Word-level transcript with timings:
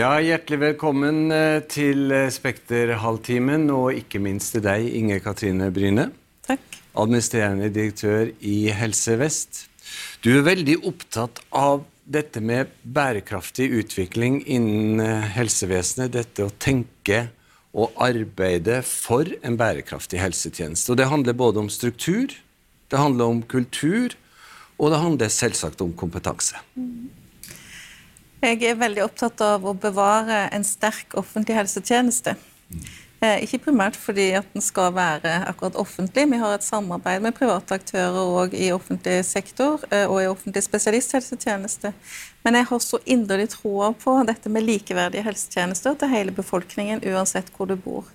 Ja, 0.00 0.14
Hjertelig 0.22 0.56
velkommen 0.62 1.28
eh, 1.34 1.58
til 1.68 2.08
eh, 2.14 2.30
Spekter-halvtimen, 2.32 3.66
og 3.74 3.98
ikke 3.98 4.20
minst 4.22 4.54
til 4.54 4.62
deg, 4.64 4.86
Inge 4.96 5.18
Katrine 5.20 5.66
Bryne. 5.74 6.06
Takk. 6.46 6.78
Administrerende 7.02 7.68
direktør 7.74 8.30
i 8.40 8.70
Helse 8.72 9.18
Vest. 9.20 9.66
Du 10.24 10.30
er 10.38 10.46
veldig 10.46 10.78
opptatt 10.88 11.42
av 11.52 11.82
dette 12.08 12.40
med 12.40 12.72
bærekraftig 12.80 13.68
utvikling 13.82 14.40
innen 14.48 15.04
eh, 15.04 15.28
helsevesenet. 15.36 16.14
Dette 16.16 16.48
å 16.48 16.56
tenke 16.56 17.26
og 17.76 17.92
arbeide 18.00 18.80
for 18.86 19.28
en 19.44 19.60
bærekraftig 19.60 20.22
helsetjeneste. 20.22 20.94
Og 20.94 21.02
Det 21.02 21.12
handler 21.12 21.36
både 21.44 21.66
om 21.66 21.68
struktur, 21.68 22.32
det 22.88 23.04
handler 23.04 23.36
om 23.36 23.44
kultur, 23.44 24.16
og 24.80 24.94
det 24.94 25.04
handler 25.04 25.40
selvsagt 25.42 25.84
om 25.84 25.92
kompetanse. 25.92 26.56
Mm. 26.72 27.19
Jeg 28.40 28.62
er 28.64 28.78
veldig 28.80 29.02
opptatt 29.04 29.42
av 29.44 29.66
å 29.68 29.74
bevare 29.76 30.46
en 30.56 30.62
sterk 30.64 31.12
offentlig 31.20 31.58
helsetjeneste. 31.58 32.32
Eh, 33.20 33.42
ikke 33.44 33.66
primært 33.66 33.98
fordi 34.00 34.30
at 34.38 34.46
den 34.54 34.64
skal 34.64 34.94
være 34.96 35.42
akkurat 35.50 35.76
offentlig. 35.76 36.24
Vi 36.30 36.38
har 36.40 36.54
et 36.56 36.64
samarbeid 36.64 37.20
med 37.20 37.36
private 37.36 37.76
aktører 37.76 38.16
òg 38.16 38.56
i 38.56 38.70
offentlig 38.72 39.18
sektor 39.28 39.84
eh, 39.92 40.06
og 40.06 40.22
i 40.22 40.30
offentlig 40.30 40.64
spesialisthelsetjeneste. 40.64 41.92
Men 42.46 42.56
jeg 42.56 42.70
har 42.72 42.80
så 42.80 43.02
inderlig 43.04 43.50
troa 43.58 43.92
på 43.92 44.16
dette 44.24 44.48
med 44.48 44.64
likeverdige 44.64 45.26
helsetjenester 45.28 46.00
til 46.00 46.14
hele 46.14 46.32
befolkningen, 46.32 47.04
uansett 47.12 47.52
hvor 47.52 47.68
du 47.68 47.76
bor. 47.76 48.08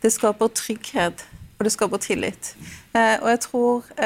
Det 0.00 0.14
skaper 0.16 0.48
trygghet, 0.48 1.26
og 1.58 1.68
det 1.68 1.76
skaper 1.76 2.00
tillit. 2.00 2.54
Eh, 2.96 3.18
og 3.20 3.34
jeg 3.34 3.44
tror 3.44 3.96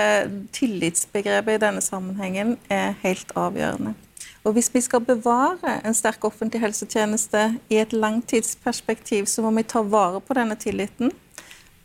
tillitsbegrepet 0.59 1.55
i 1.55 1.67
denne 1.69 1.87
sammenhengen 1.87 2.57
er 2.67 2.97
helt 3.07 3.31
avgjørende. 3.39 3.95
Og 4.43 4.57
hvis 4.57 4.71
vi 4.75 4.81
skal 4.83 5.05
bevare 5.07 5.79
en 5.87 5.95
sterk 5.95 6.25
offentlig 6.27 6.61
helsetjeneste 6.65 7.45
i 7.71 7.79
et 7.79 7.93
langtidsperspektiv, 7.95 9.27
så 9.31 9.43
må 9.45 9.53
vi 9.55 9.63
ta 9.63 9.85
vare 9.87 10.21
på 10.21 10.35
denne 10.35 10.57
tilliten. 10.59 11.13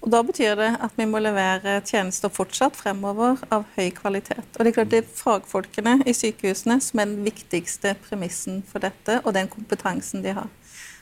Og 0.02 0.11
Da 0.11 0.22
betyr 0.22 0.55
det 0.55 0.69
at 0.81 0.94
vi 0.97 1.05
må 1.05 1.19
levere 1.19 1.81
tjenester 1.86 2.30
fortsatt 2.30 2.75
fremover 2.77 3.38
av 3.52 3.66
høy 3.75 3.89
kvalitet. 3.91 4.45
Og 4.58 4.64
Det 4.66 4.67
er 4.67 4.77
klart 4.77 4.91
det 4.91 5.03
er 5.03 5.16
fagfolkene 5.22 6.02
i 6.05 6.14
sykehusene 6.14 6.80
som 6.81 6.99
er 6.99 7.05
den 7.05 7.25
viktigste 7.25 7.95
premissen 8.08 8.64
for 8.64 8.80
dette, 8.80 9.21
og 9.23 9.33
den 9.33 9.47
kompetansen 9.47 10.23
de 10.23 10.33
har. 10.33 10.47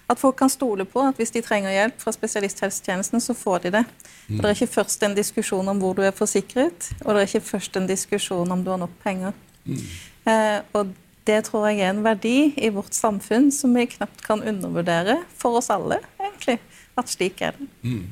At 0.10 0.20
folk 0.20 0.36
kan 0.38 0.50
stole 0.50 0.86
på 0.86 1.02
at 1.02 1.18
hvis 1.18 1.32
de 1.34 1.42
trenger 1.42 1.72
hjelp 1.72 2.02
fra 2.02 2.12
spesialisthelsetjenesten, 2.12 3.22
så 3.22 3.34
får 3.34 3.60
de 3.64 3.72
det. 3.80 3.86
For 4.28 4.42
Det 4.42 4.50
er 4.52 4.58
ikke 4.60 4.74
først 4.74 5.04
en 5.04 5.16
diskusjon 5.16 5.68
om 5.68 5.80
hvor 5.80 5.94
du 5.94 6.02
er 6.02 6.12
forsikret, 6.12 6.92
og 7.06 7.16
det 7.16 7.22
er 7.22 7.28
ikke 7.28 7.50
først 7.50 7.78
en 7.78 7.88
diskusjon 7.88 8.52
om 8.52 8.64
du 8.64 8.70
har 8.70 8.78
nok 8.78 8.94
penger. 9.04 9.34
Mm. 9.66 9.82
Eh, 10.26 10.62
og 10.74 10.94
det 11.26 11.40
tror 11.48 11.70
jeg 11.70 11.82
er 11.82 11.94
en 11.94 12.04
verdi 12.06 12.54
i 12.58 12.70
vårt 12.74 12.94
samfunn 12.94 13.50
som 13.54 13.74
vi 13.76 13.88
knapt 13.96 14.22
kan 14.26 14.44
undervurdere 14.46 15.22
for 15.38 15.60
oss 15.62 15.72
alle, 15.74 16.00
egentlig. 16.22 16.60
At 16.96 17.10
slik 17.12 17.42
er 17.44 17.58
det. 17.58 17.68
Mm. 17.84 18.06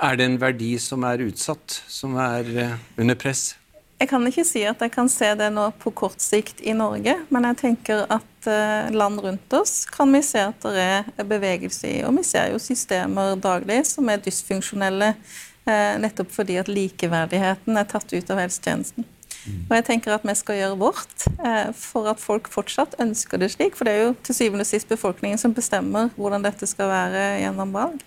Er 0.00 0.16
det 0.16 0.26
en 0.28 0.36
verdi 0.40 0.74
som 0.80 1.04
er 1.04 1.24
utsatt, 1.26 1.80
som 1.88 2.14
er 2.20 2.46
eh, 2.56 2.76
under 3.00 3.18
press? 3.20 3.54
Jeg 4.00 4.08
kan 4.08 4.24
ikke 4.24 4.46
si 4.48 4.62
at 4.64 4.80
jeg 4.80 4.92
kan 4.94 5.10
se 5.12 5.28
det 5.36 5.50
nå 5.52 5.66
på 5.82 5.90
kort 5.92 6.22
sikt 6.24 6.62
i 6.64 6.72
Norge, 6.72 7.18
men 7.28 7.46
jeg 7.50 7.58
tenker 7.60 8.06
at 8.08 8.48
eh, 8.48 8.88
land 8.96 9.20
rundt 9.20 9.56
oss 9.58 9.82
kan 9.92 10.08
vi 10.16 10.22
se 10.24 10.40
at 10.48 10.64
det 10.64 10.86
er 11.20 11.28
bevegelse 11.28 11.90
i. 11.90 11.98
Og 12.08 12.16
vi 12.16 12.24
ser 12.24 12.54
jo 12.54 12.62
systemer 12.62 13.36
daglig 13.36 13.82
som 13.90 14.08
er 14.08 14.22
dysfunksjonelle, 14.24 15.12
eh, 15.68 15.94
nettopp 16.00 16.32
fordi 16.32 16.56
at 16.62 16.72
likeverdigheten 16.72 17.76
er 17.76 17.90
tatt 17.92 18.16
ut 18.16 18.32
av 18.32 18.40
helsetjenesten. 18.40 19.08
Og 19.48 19.72
jeg 19.78 19.86
tenker 19.86 20.14
at 20.14 20.24
vi 20.26 20.34
skal 20.36 20.58
gjøre 20.58 20.78
vårt 20.80 21.24
eh, 21.40 21.70
for 21.76 22.10
at 22.10 22.20
folk 22.20 22.50
fortsatt 22.52 22.98
ønsker 23.00 23.40
det 23.40 23.52
slik. 23.54 23.78
For 23.78 23.88
det 23.88 23.94
er 23.94 24.02
jo 24.04 24.12
til 24.26 24.36
syvende 24.36 24.66
og 24.66 24.70
sist 24.70 24.90
befolkningen 24.90 25.40
som 25.40 25.54
bestemmer 25.56 26.12
hvordan 26.18 26.44
dette 26.44 26.68
skal 26.68 26.90
være 26.92 27.24
gjennom 27.44 27.72
valg. 27.76 28.04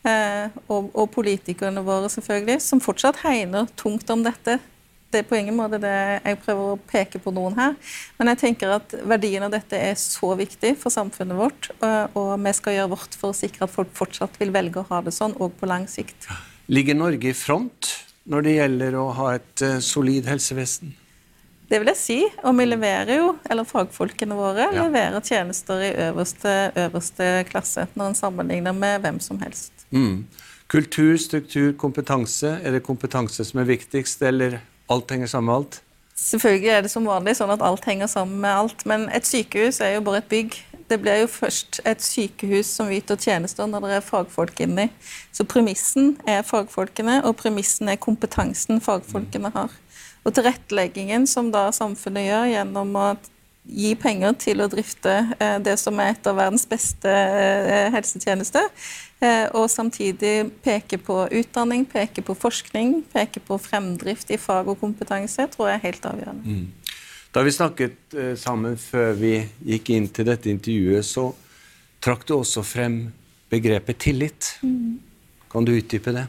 Eh, 0.00 0.48
og, 0.72 0.90
og, 0.94 1.06
politikerne 1.12 1.84
våre, 1.84 2.08
selvfølgelig, 2.12 2.60
som 2.64 2.80
fortsatt 2.80 3.20
hegner 3.26 3.68
tungt 3.76 4.08
om 4.12 4.24
dette. 4.24 4.56
Det 5.10 5.20
er 5.20 5.26
på 5.26 5.36
ingen 5.36 5.56
måte 5.58 5.80
det 5.82 5.92
jeg 6.22 6.38
prøver 6.44 6.72
å 6.72 6.80
peke 6.88 7.20
på 7.20 7.32
noen 7.34 7.58
her. 7.58 7.74
Men 8.16 8.30
jeg 8.32 8.40
tenker 8.44 8.76
at 8.78 8.94
verdien 9.10 9.44
av 9.44 9.52
dette 9.52 9.76
er 9.76 9.98
så 10.00 10.32
viktig 10.38 10.76
for 10.80 10.94
samfunnet 10.94 11.36
vårt, 11.36 11.72
og, 11.82 12.16
og 12.16 12.30
vi 12.46 12.54
skal 12.56 12.78
gjøre 12.78 12.92
vårt 12.94 13.18
for 13.18 13.34
å 13.34 13.36
sikre 13.36 13.66
at 13.66 13.74
folk 13.74 13.90
fortsatt 13.98 14.38
vil 14.40 14.54
velge 14.54 14.80
å 14.80 14.88
ha 14.92 15.02
det 15.04 15.12
sånn, 15.16 15.34
òg 15.42 15.58
på 15.58 15.68
lang 15.68 15.88
sikt. 15.90 16.30
Ligger 16.70 16.96
Norge 16.96 17.32
i 17.32 17.36
front 17.36 17.90
når 18.28 18.46
det 18.46 18.56
gjelder 18.56 18.96
å 19.00 19.06
ha 19.16 19.28
et 19.38 19.64
uh, 19.64 19.78
solid 19.84 20.28
helsevesen? 20.28 20.94
Det 21.70 21.78
vil 21.78 21.90
jeg 21.92 22.00
si. 22.00 22.18
Og 22.42 22.56
vi 22.58 22.66
leverer 22.66 23.20
jo, 23.20 23.34
eller 23.50 23.68
fagfolkene 23.68 24.36
våre 24.36 24.66
ja. 24.72 24.86
leverer 24.88 25.22
tjenester 25.22 25.84
i 25.86 25.90
øverste, 26.08 26.54
øverste, 26.74 27.28
klasse 27.50 27.86
når 27.94 28.10
en 28.10 28.18
sammenligner 28.18 28.74
med 28.74 29.04
hvem 29.04 29.20
som 29.22 29.38
helst. 29.44 29.86
Mm. 29.94 30.24
Kultur, 30.70 31.14
struktur, 31.18 31.70
kompetanse. 31.78 32.56
Er 32.62 32.74
det 32.74 32.82
kompetanse 32.86 33.46
som 33.46 33.62
er 33.62 33.70
viktigst, 33.70 34.22
eller 34.22 34.58
alt 34.90 35.14
henger 35.14 35.30
sammen 35.30 35.50
med 35.50 35.60
alt? 35.60 35.80
Selvfølgelig 36.20 36.68
er 36.74 36.82
det 36.84 36.90
som 36.92 37.06
vanlig 37.08 37.36
sånn 37.38 37.52
at 37.54 37.62
alt 37.64 37.86
henger 37.88 38.10
sammen 38.10 38.42
med 38.42 38.50
alt. 38.50 38.84
Men 38.86 39.06
et 39.14 39.26
sykehus 39.26 39.80
er 39.80 39.96
jo 39.96 40.04
bare 40.06 40.20
et 40.24 40.30
bygg. 40.30 40.58
Det 40.90 40.98
blir 40.98 41.20
jo 41.22 41.28
først 41.30 41.80
et 41.86 42.02
sykehus 42.02 42.72
som 42.74 42.90
yter 42.90 43.18
tjenester 43.20 43.68
når 43.70 43.86
det 43.86 43.98
er 44.00 44.06
fagfolk 44.06 44.62
inni. 44.64 44.88
Så 45.32 45.46
premissen 45.46 46.16
er 46.28 46.42
fagfolkene, 46.46 47.20
og 47.24 47.36
premissen 47.38 47.88
er 47.92 48.00
kompetansen 48.00 48.82
fagfolkene 48.82 49.52
har. 49.54 49.76
Og 50.26 50.34
tilretteleggingen 50.34 51.28
som 51.30 51.52
da 51.54 51.68
samfunnet 51.72 52.26
gjør 52.26 52.50
gjennom 52.50 52.98
å 52.98 53.06
gi 53.70 53.92
penger 53.98 54.34
til 54.40 54.62
å 54.64 54.68
drifte 54.72 55.12
eh, 55.38 55.58
det 55.62 55.76
som 55.80 55.98
er 56.00 56.14
et 56.14 56.26
av 56.26 56.38
verdens 56.38 56.66
beste 56.68 57.10
eh, 57.10 57.88
helsetjenester, 57.94 58.66
eh, 59.22 59.46
og 59.54 59.68
samtidig 59.70 60.50
peke 60.64 60.98
på 60.98 61.22
utdanning, 61.40 61.84
peke 61.88 62.24
på 62.24 62.34
forskning, 62.34 63.00
peke 63.12 63.42
på 63.44 63.60
fremdrift 63.60 64.32
i 64.32 64.40
fag 64.40 64.72
og 64.72 64.80
kompetanse, 64.80 65.46
tror 65.52 65.70
jeg 65.70 65.78
er 65.78 65.86
helt 65.86 66.10
avgjørende. 66.12 66.56
Mm. 66.56 66.79
Da 67.30 67.42
vi 67.46 67.52
snakket 67.52 68.14
eh, 68.14 68.34
sammen 68.34 68.74
før 68.78 69.14
vi 69.18 69.36
gikk 69.62 69.92
inn 69.94 70.08
til 70.10 70.26
dette 70.26 70.50
intervjuet, 70.50 71.06
så 71.06 71.28
trakk 72.02 72.26
du 72.26 72.34
også 72.40 72.64
frem 72.66 73.04
begrepet 73.50 74.00
tillit. 74.02 74.56
Mm. 74.66 74.98
Kan 75.50 75.66
du 75.66 75.76
utdype 75.76 76.14
det? 76.16 76.26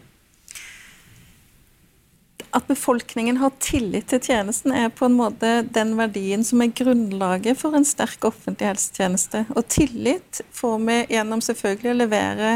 At 2.51 2.67
befolkningen 2.67 3.39
har 3.39 3.53
tillit 3.63 4.11
til 4.11 4.21
tjenesten, 4.21 4.75
er 4.75 4.91
på 4.93 5.07
en 5.07 5.17
måte 5.17 5.61
den 5.73 5.95
verdien 5.97 6.43
som 6.45 6.61
er 6.61 6.73
grunnlaget 6.75 7.57
for 7.57 7.77
en 7.77 7.87
sterk 7.87 8.27
offentlig 8.27 8.67
helsetjeneste. 8.67 9.45
Og 9.55 9.65
tillit 9.71 10.43
får 10.53 10.77
vi 10.85 10.97
gjennom 11.15 11.41
selvfølgelig 11.41 11.93
å 11.93 11.99
levere 12.03 12.55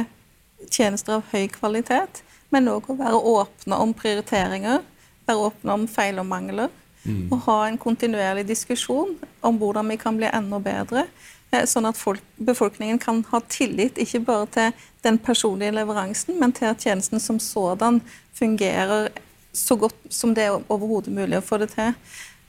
tjenester 0.69 1.17
av 1.17 1.29
høy 1.31 1.47
kvalitet, 1.53 2.21
men 2.53 2.69
òg 2.69 2.91
å 2.91 2.99
være 2.99 3.25
åpne 3.39 3.79
om 3.81 3.93
prioriteringer, 3.97 4.83
være 5.25 5.47
åpne 5.49 5.79
om 5.79 5.87
feil 5.89 6.21
og 6.21 6.29
mangler. 6.29 6.73
Mm. 7.05 7.29
Og 7.31 7.39
ha 7.47 7.57
en 7.67 7.79
kontinuerlig 7.81 8.47
diskusjon 8.49 9.15
om 9.45 9.57
hvordan 9.61 9.89
vi 9.93 9.97
kan 10.01 10.17
bli 10.17 10.29
enda 10.33 10.59
bedre. 10.59 11.05
Eh, 11.51 11.65
sånn 11.69 11.87
at 11.89 11.99
folk, 11.99 12.23
befolkningen 12.41 12.99
kan 13.01 13.23
ha 13.31 13.41
tillit 13.49 13.99
ikke 14.01 14.23
bare 14.25 14.47
til 14.55 14.87
den 15.05 15.19
personlige 15.21 15.75
leveransen, 15.75 16.39
men 16.41 16.53
til 16.55 16.71
at 16.71 16.81
tjenesten 16.81 17.21
som 17.21 17.39
sådan 17.39 18.01
fungerer 18.35 19.11
så 19.55 19.77
godt 19.79 19.95
som 20.09 20.33
det 20.35 20.49
er 20.49 20.57
overhodet 20.71 21.13
mulig 21.15 21.39
å 21.39 21.45
få 21.45 21.61
det 21.61 21.71
til. 21.75 21.93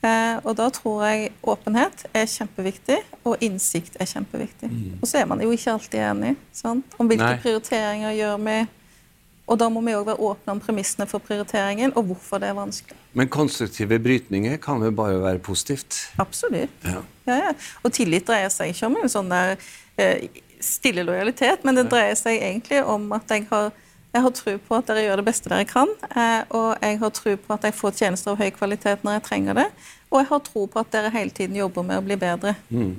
Eh, 0.05 0.37
og 0.45 0.57
da 0.59 0.69
tror 0.75 1.05
jeg 1.07 1.31
åpenhet 1.47 2.07
er 2.15 2.27
kjempeviktig, 2.31 2.99
og 3.25 3.43
innsikt 3.45 3.97
er 4.01 4.09
kjempeviktig. 4.11 4.71
Mm. 4.71 4.99
Og 5.01 5.09
så 5.09 5.21
er 5.21 5.29
man 5.31 5.43
jo 5.43 5.53
ikke 5.55 5.77
alltid 5.77 6.03
enig 6.03 6.35
sant? 6.55 6.99
om 6.99 7.09
hvilke 7.09 7.37
Nei. 7.37 7.41
prioriteringer 7.43 8.17
gjør 8.17 8.43
vi 8.45 8.59
og 9.47 9.59
da 9.61 9.69
må 9.71 9.81
vi 9.87 9.95
òg 9.95 10.09
være 10.09 10.23
åpne 10.27 10.57
om 10.57 10.61
premissene 10.63 11.07
for 11.07 11.23
prioriteringen, 11.23 11.93
og 11.95 12.09
hvorfor 12.09 12.43
det 12.43 12.51
er 12.51 12.57
vanskelig. 12.59 12.99
Men 13.17 13.31
konstruktive 13.31 13.99
brytninger 14.03 14.59
kan 14.63 14.83
jo 14.83 14.91
bare 14.91 15.21
være 15.23 15.39
positivt? 15.39 16.01
Absolutt. 16.19 16.75
Ja. 16.85 17.03
Ja, 17.27 17.39
ja. 17.49 17.55
Og 17.87 17.95
tillit 17.95 18.27
dreier 18.27 18.51
seg 18.53 18.75
ikke 18.75 18.91
om 18.91 18.99
en 19.01 19.11
sånn 19.11 19.31
der 19.31 19.55
eh, 20.03 20.29
stille 20.63 21.07
lojalitet, 21.07 21.65
men 21.67 21.79
det 21.79 21.89
dreier 21.93 22.19
seg 22.19 22.41
egentlig 22.41 22.83
om 22.83 23.07
at 23.15 23.31
jeg 23.31 23.47
har, 23.51 23.71
jeg 24.15 24.27
har 24.27 24.35
tro 24.35 24.57
på 24.69 24.79
at 24.79 24.91
dere 24.91 25.07
gjør 25.07 25.23
det 25.23 25.29
beste 25.31 25.53
dere 25.53 25.69
kan, 25.71 25.95
eh, 26.11 26.43
og 26.51 26.71
jeg 26.83 27.03
har 27.03 27.19
tro 27.21 27.37
på 27.47 27.57
at 27.57 27.69
jeg 27.69 27.79
får 27.81 27.99
tjenester 28.01 28.35
av 28.35 28.43
høy 28.43 28.51
kvalitet 28.57 29.07
når 29.07 29.19
jeg 29.19 29.29
trenger 29.31 29.61
det, 29.63 29.69
og 30.11 30.23
jeg 30.23 30.31
har 30.33 30.47
tro 30.51 30.67
på 30.71 30.83
at 30.83 30.95
dere 30.95 31.15
hele 31.15 31.35
tiden 31.35 31.59
jobber 31.59 31.87
med 31.87 32.03
å 32.03 32.07
bli 32.07 32.19
bedre. 32.19 32.59
Mm. 32.71 32.97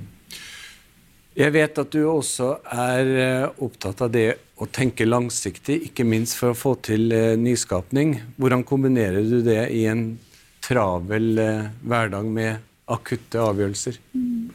Jeg 1.38 1.54
vet 1.54 1.78
at 1.78 1.92
du 1.94 2.00
også 2.10 2.48
er 2.74 3.08
eh, 3.22 3.62
opptatt 3.62 4.00
av 4.02 4.10
det 4.10 4.32
å 4.58 4.66
tenke 4.74 5.06
langsiktig, 5.06 5.76
ikke 5.86 6.06
minst 6.06 6.34
for 6.38 6.50
å 6.50 6.58
få 6.58 6.72
til 6.82 7.12
eh, 7.14 7.36
nyskapning. 7.38 8.16
Hvordan 8.40 8.64
kombinerer 8.66 9.22
du 9.22 9.38
det 9.46 9.68
i 9.70 9.84
en 9.86 10.16
travel 10.64 11.38
eh, 11.38 11.68
hverdag 11.86 12.26
med 12.34 12.58
akutte 12.90 13.38
avgjørelser? 13.44 14.00
Mm. 14.18 14.50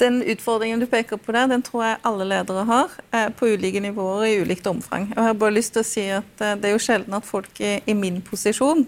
Den 0.00 0.18
utfordringen 0.28 0.80
du 0.80 0.86
peker 0.88 1.20
på 1.20 1.32
der, 1.32 1.48
den 1.48 1.64
tror 1.64 1.84
jeg 1.84 2.00
alle 2.08 2.24
ledere 2.28 2.64
har, 2.68 2.96
eh, 3.12 3.28
på 3.36 3.52
ulike 3.52 3.84
nivåer 3.84 4.26
i 4.30 4.40
ulikt 4.40 4.68
omfang. 4.72 5.10
Og 5.12 5.20
jeg 5.20 5.28
har 5.28 5.38
bare 5.44 5.58
lyst 5.58 5.76
til 5.76 5.84
å 5.84 5.90
si 5.90 6.08
at 6.08 6.32
Det 6.40 6.70
er 6.70 6.72
jo 6.72 6.80
sjelden 6.88 7.20
at 7.20 7.28
folk 7.28 7.60
i 7.60 7.96
min 7.96 8.22
posisjon 8.24 8.86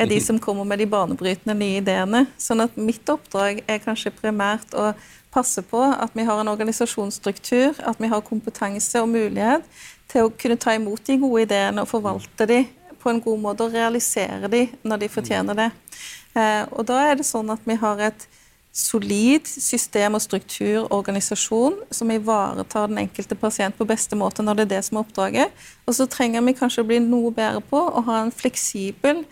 er 0.00 0.08
de 0.08 0.18
som 0.24 0.38
kommer 0.40 0.64
med 0.64 0.80
de 0.80 0.88
banebrytende 0.88 1.54
nye 1.58 1.80
ideene. 1.82 2.24
Sånn 2.40 2.64
at 2.64 2.76
mitt 2.80 3.08
oppdrag 3.12 3.62
er 3.68 3.82
kanskje 3.84 4.14
primært 4.16 4.72
å 4.72 4.90
passe 5.34 5.62
på 5.62 5.80
at 5.80 6.16
vi 6.16 6.24
har 6.26 6.40
en 6.40 6.50
organisasjonsstruktur, 6.50 7.78
at 7.86 8.00
vi 8.00 8.10
har 8.10 8.24
kompetanse 8.26 9.02
og 9.02 9.12
mulighet 9.12 9.66
til 10.10 10.26
å 10.26 10.34
kunne 10.34 10.58
ta 10.58 10.74
imot 10.74 11.04
de 11.06 11.18
gode 11.22 11.44
ideene 11.46 11.84
og 11.84 11.90
forvalte 11.90 12.48
de 12.50 12.64
på 13.00 13.12
en 13.12 13.20
god 13.22 13.44
måte 13.44 13.66
og 13.66 13.76
realisere 13.76 14.50
de 14.52 14.66
når 14.82 15.04
de 15.04 15.12
fortjener 15.12 15.56
det. 15.56 15.70
Eh, 16.34 16.64
og 16.72 16.84
da 16.88 17.04
er 17.08 17.20
det 17.20 17.28
sånn 17.28 17.50
at 17.52 17.62
vi 17.66 17.76
har 17.80 18.02
et 18.10 18.26
solid 18.72 19.48
system 19.50 20.14
og 20.14 20.22
struktur 20.22 20.86
organisasjon 20.94 21.80
som 21.90 22.10
ivaretar 22.14 22.86
den 22.90 23.00
enkelte 23.02 23.34
pasient 23.34 23.74
på 23.76 23.86
beste 23.88 24.14
måte 24.18 24.44
når 24.46 24.60
det 24.60 24.66
er 24.66 24.72
det 24.76 24.82
som 24.86 24.98
er 24.98 25.04
oppdraget. 25.04 25.62
Og 25.90 25.96
så 25.98 26.06
trenger 26.10 26.44
vi 26.46 26.54
kanskje 26.54 26.84
å 26.84 26.88
bli 26.90 27.00
noe 27.02 27.32
bedre 27.34 27.62
på 27.66 27.80
å 27.80 28.04
ha 28.06 28.20
en 28.22 28.34
fleksibel, 28.34 29.24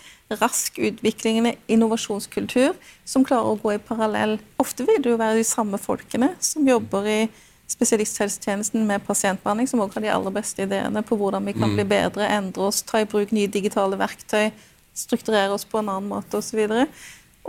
rask 0.42 0.76
utviklende 0.82 1.54
innovasjonskultur 1.70 2.74
som 3.06 3.24
klarer 3.24 3.54
å 3.54 3.60
gå 3.62 3.76
i 3.76 3.82
parallell. 3.82 4.36
Ofte 4.60 4.84
vil 4.88 4.98
det 5.04 5.14
jo 5.14 5.20
være 5.20 5.38
de 5.38 5.46
samme 5.46 5.78
folkene 5.80 6.34
som 6.42 6.66
jobber 6.66 7.06
i 7.06 7.20
spesialisthelsetjenesten 7.68 8.86
med 8.88 9.04
pasientbehandling, 9.04 9.68
som 9.68 9.80
også 9.84 9.98
har 9.98 10.06
de 10.06 10.12
aller 10.14 10.34
beste 10.34 10.64
ideene 10.64 11.02
på 11.04 11.18
hvordan 11.20 11.44
vi 11.46 11.54
kan 11.56 11.74
bli 11.76 11.84
mm. 11.84 11.90
bedre, 11.90 12.28
endre 12.32 12.68
oss, 12.70 12.80
ta 12.82 13.02
i 13.02 13.08
bruk 13.08 13.32
nye 13.36 13.50
digitale 13.52 13.98
verktøy, 14.00 14.50
strukturere 14.96 15.52
oss 15.54 15.66
på 15.68 15.82
en 15.82 15.90
annen 15.92 16.08
måte 16.10 16.40
osv. 16.40 16.64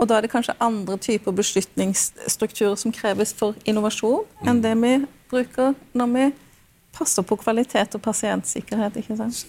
Og 0.00 0.08
da 0.08 0.16
er 0.16 0.24
det 0.24 0.32
kanskje 0.32 0.56
andre 0.64 0.96
typer 0.96 1.34
beslutningsstrukturer 1.36 2.78
som 2.80 2.92
kreves 2.92 3.34
for 3.36 3.58
innovasjon, 3.68 4.24
enn 4.46 4.56
mm. 4.58 4.62
det 4.64 4.72
vi 4.80 4.94
bruker 5.30 5.74
når 5.92 6.14
vi 6.14 6.30
passer 6.96 7.26
på 7.26 7.36
kvalitet 7.38 7.94
og 7.98 8.02
pasientsikkerhet. 8.02 8.96
ikke 8.96 9.18
sant? 9.18 9.44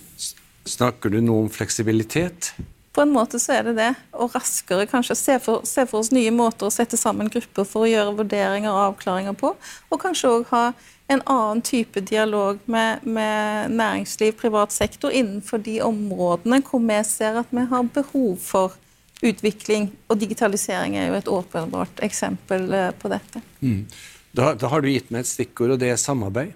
Snakker 0.68 1.10
du 1.10 1.22
nå 1.24 1.40
om 1.46 1.50
fleksibilitet? 1.50 2.52
På 2.92 3.06
en 3.06 3.14
måte 3.16 3.40
så 3.40 3.56
er 3.56 3.70
det 3.70 3.78
det. 3.80 3.92
Og 4.20 4.36
raskere 4.36 4.86
kanskje 4.92 5.16
se 5.16 5.38
for, 5.40 5.64
se 5.64 5.86
for 5.88 6.04
oss 6.04 6.12
nye 6.12 6.34
måter 6.36 6.68
å 6.68 6.74
sette 6.74 7.00
sammen 7.00 7.32
grupper 7.32 7.66
for 7.68 7.86
å 7.86 7.92
gjøre 7.92 8.18
vurderinger 8.20 8.72
og 8.74 8.84
avklaringer 8.90 9.38
på. 9.40 9.54
Og 9.90 10.02
kanskje 10.04 10.34
òg 10.36 10.52
ha 10.52 10.66
en 11.12 11.24
annen 11.24 11.64
type 11.64 12.04
dialog 12.08 12.60
med, 12.72 13.04
med, 13.08 13.72
næringsliv, 13.72 14.36
privat 14.40 14.76
sektor, 14.76 15.12
innenfor 15.12 15.64
de 15.64 15.80
områdene 15.84 16.62
hvor 16.68 16.84
vi 16.84 17.00
ser 17.08 17.40
at 17.40 17.52
vi 17.52 17.66
har 17.72 17.88
behov 17.96 18.36
for 18.44 18.76
utvikling, 19.22 19.92
og 20.10 20.20
digitalisering 20.22 20.98
er 20.98 21.12
jo 21.12 21.20
et 21.20 21.30
åpenbart 21.30 22.02
eksempel 22.06 22.66
eh, 22.74 22.90
på 22.98 23.12
dette. 23.12 23.44
Mm. 23.62 23.86
Da, 24.32 24.54
da, 24.56 24.70
har 24.72 24.82
du 24.82 24.90
gitt 24.90 25.12
meg 25.12 25.26
et 25.26 25.32
stikkord, 25.32 25.76
og 25.76 25.82
det 25.82 25.92
er 25.92 26.02
samarbeid. 26.02 26.54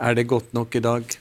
Er 0.00 0.16
det 0.16 0.28
godt 0.28 0.52
nok 0.56 0.74
i 0.76 0.82
dag? 0.84 1.16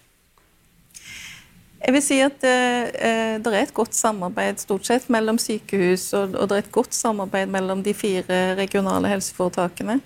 Jeg 1.86 1.94
vil 1.94 2.02
si 2.02 2.18
at 2.24 2.46
eh, 2.48 2.88
eh 2.90 3.34
det 3.44 3.52
er 3.52 3.66
et 3.66 3.76
godt 3.76 3.94
samarbeid 3.94 4.62
stort 4.64 4.88
sett 4.88 5.10
mellom 5.14 5.38
sykehus, 5.42 6.08
og, 6.18 6.36
og 6.36 6.50
det 6.50 6.58
er 6.58 6.64
et 6.66 6.72
godt 6.74 6.96
samarbeid 6.98 7.52
mellom 7.52 7.84
de 7.86 7.94
fire 7.94 8.56
regionale 8.58 9.12
helseforetakene. 9.12 10.00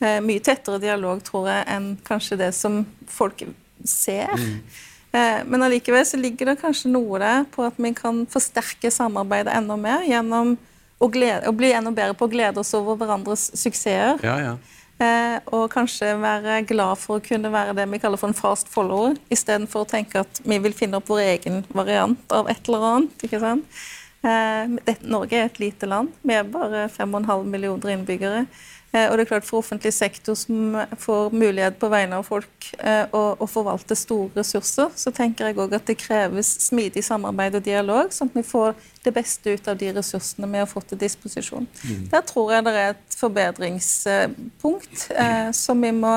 Eh, 0.00 0.20
mye 0.20 0.42
tettere 0.44 0.82
dialog, 0.82 1.22
tror 1.24 1.48
jeg, 1.50 1.64
enn 1.70 1.94
kanskje 2.06 2.38
det 2.40 2.52
som 2.56 2.82
folk 3.10 3.46
ser. 3.88 4.34
Mm. 4.36 4.58
Eh, 5.14 5.40
men 5.46 5.62
allikevel 5.62 6.06
så 6.06 6.18
ligger 6.18 6.50
det 6.50 6.60
kanskje 6.62 6.90
noe 6.90 7.20
der 7.22 7.44
på 7.54 7.62
at 7.68 7.76
vi 7.78 7.92
kan 7.94 8.24
forsterke 8.30 8.90
samarbeidet 8.90 9.54
enda 9.54 9.76
mer 9.78 10.06
gjennom 10.08 10.56
å, 10.98 11.08
glede, 11.12 11.46
å 11.46 11.54
bli 11.54 11.70
enda 11.74 11.92
bedre 11.94 12.16
på 12.18 12.26
å 12.26 12.32
glede 12.32 12.62
oss 12.62 12.74
over 12.74 12.98
hverandres 12.98 13.50
suksesser. 13.54 14.18
Ja, 14.26 14.38
ja. 14.42 14.56
Eh, 15.02 15.36
og 15.54 15.66
kanskje 15.72 16.12
være 16.22 16.60
glad 16.68 17.00
for 17.02 17.18
å 17.18 17.24
kunne 17.24 17.50
være 17.50 17.74
det 17.78 17.86
vi 17.90 17.98
kaller 18.02 18.18
for 18.18 18.30
en 18.30 18.38
fast 18.38 18.70
follower, 18.70 19.16
istedenfor 19.34 19.82
å 19.82 19.90
tenke 19.90 20.22
at 20.22 20.42
vi 20.46 20.58
vil 20.62 20.74
finne 20.74 21.00
opp 21.00 21.10
vår 21.10 21.24
egen 21.32 21.64
variant 21.74 22.34
av 22.34 22.50
et 22.50 22.70
eller 22.70 22.86
annet. 22.90 23.26
ikke 23.26 23.42
sant? 23.42 23.82
Eh, 24.24 24.96
Norge 25.02 25.36
er 25.36 25.50
et 25.50 25.60
lite 25.60 25.90
land. 25.90 26.14
Vi 26.22 26.34
er 26.34 26.46
bare 26.48 26.86
5,5 26.90 27.42
millioner 27.50 27.94
innbyggere. 27.94 28.46
Eh, 28.94 29.08
og 29.10 29.16
det 29.16 29.24
er 29.24 29.30
klart 29.32 29.46
For 29.46 29.58
offentlig 29.58 29.90
sektor 29.94 30.36
som 30.38 30.76
får 31.02 31.32
mulighet 31.34 31.78
på 31.80 31.90
vegne 31.90 32.20
av 32.20 32.26
folk 32.28 32.68
eh, 32.78 33.04
å, 33.10 33.22
å 33.42 33.48
forvalte 33.50 33.96
store 33.98 34.30
ressurser, 34.38 34.92
så 34.94 35.12
tenker 35.14 35.50
jeg 35.50 35.58
òg 35.58 35.74
at 35.74 35.88
det 35.90 35.98
kreves 35.98 36.52
smidig 36.68 37.02
samarbeid 37.06 37.58
og 37.58 37.64
dialog, 37.66 38.12
sånn 38.14 38.30
at 38.30 38.38
vi 38.38 38.44
får 38.46 38.76
det 39.04 39.14
beste 39.16 39.56
ut 39.56 39.70
av 39.70 39.80
de 39.80 39.90
ressursene 39.98 40.50
vi 40.52 40.62
har 40.62 40.70
fått 40.70 40.92
til 40.92 41.00
disposisjon. 41.02 41.66
Mm. 41.82 42.04
Der 42.12 42.22
tror 42.28 42.54
jeg 42.54 42.66
det 42.66 42.76
er 42.76 42.94
et 42.94 43.18
forbedringspunkt 43.18 45.08
eh, 45.10 45.50
som, 45.56 45.82
vi 45.82 45.90
må, 45.96 46.14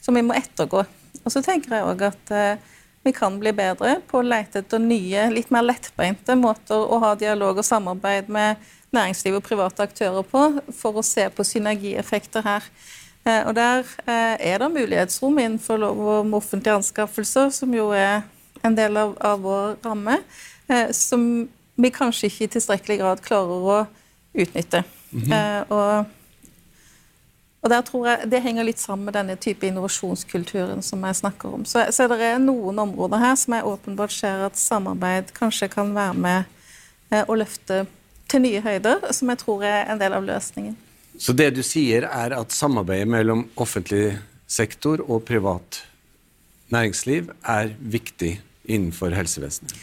som, 0.00 0.14
vi 0.14 0.22
må, 0.22 0.38
ettergå. 0.38 0.84
Og 1.24 1.32
så 1.32 1.42
tenker 1.42 1.76
jeg 1.76 1.88
òg 1.90 2.06
at 2.12 2.34
eh, 2.34 2.70
vi 3.04 3.12
kan 3.12 3.36
bli 3.40 3.52
bedre 3.52 3.98
på 4.08 4.22
å 4.22 4.24
lete 4.24 4.62
etter 4.62 4.80
nye, 4.80 5.26
litt 5.34 5.50
mer 5.52 5.66
lettbeinte 5.66 6.38
måter 6.40 6.78
å 6.78 7.02
ha 7.02 7.12
dialog 7.20 7.58
og 7.60 7.66
samarbeid 7.66 8.30
med 8.32 8.62
næringsliv 8.94 9.38
og 9.38 9.46
private 9.46 9.82
aktører 9.82 10.22
på 10.26 10.44
for 10.72 11.00
å 11.00 11.06
se 11.06 11.26
på 11.30 11.46
synergieffekter 11.46 12.46
her. 12.46 12.68
Eh, 13.24 13.46
og 13.46 13.54
Der 13.54 13.78
eh, 14.06 14.36
er 14.52 14.58
det 14.58 14.70
mulighetsrom 14.70 15.38
innenfor 15.38 15.76
lov 15.76 16.08
om 16.20 16.34
offentlige 16.34 16.74
anskaffelser, 16.74 17.50
som 17.50 17.74
jo 17.74 17.90
er 17.90 18.22
en 18.64 18.76
del 18.76 18.96
av, 18.96 19.16
av 19.20 19.40
vår 19.40 19.76
ramme, 19.84 20.18
eh, 20.68 20.92
som 20.92 21.48
vi 21.76 21.90
kanskje 21.90 22.28
ikke 22.28 22.44
i 22.44 22.52
tilstrekkelig 22.56 22.98
grad 23.00 23.22
klarer 23.24 23.70
å 23.76 23.86
utnytte. 24.34 24.84
Mm 25.12 25.22
-hmm. 25.22 25.64
og, 25.68 26.04
og 27.62 27.70
der 27.70 27.80
tror 27.80 28.08
jeg 28.08 28.30
Det 28.30 28.42
henger 28.42 28.64
litt 28.64 28.78
sammen 28.78 29.04
med 29.04 29.14
denne 29.14 29.36
type 29.36 29.66
innovasjonskulturen 29.66 30.82
som 30.82 31.04
jeg 31.04 31.16
snakker 31.16 31.54
om. 31.54 31.64
Så, 31.64 31.86
så 31.90 32.08
det 32.08 32.20
er 32.20 32.38
noen 32.38 32.78
områder 32.78 33.18
her 33.18 33.34
som 33.34 33.52
jeg 33.52 33.64
åpenbart 33.64 34.12
ser 34.12 34.46
at 34.46 34.58
samarbeid 34.58 35.32
kanskje 35.32 35.68
kan 35.68 35.94
være 35.94 36.14
med 36.14 36.44
å 37.28 37.34
løfte 37.34 37.86
til 38.30 38.44
nye 38.44 38.62
høyder, 38.64 39.10
som 39.12 39.32
jeg 39.32 39.40
tror 39.42 39.64
er 39.68 39.90
en 39.92 40.00
del 40.00 40.16
av 40.16 40.24
løsningen. 40.26 40.76
Så 41.18 41.34
det 41.36 41.52
du 41.54 41.62
sier, 41.62 42.08
er 42.08 42.34
at 42.34 42.54
samarbeidet 42.54 43.08
mellom 43.10 43.44
offentlig 43.60 44.16
sektor 44.50 45.02
og 45.06 45.22
privat 45.28 45.84
næringsliv 46.74 47.30
er 47.46 47.70
viktig 47.78 48.38
innenfor 48.64 49.14
helsevesenet? 49.14 49.76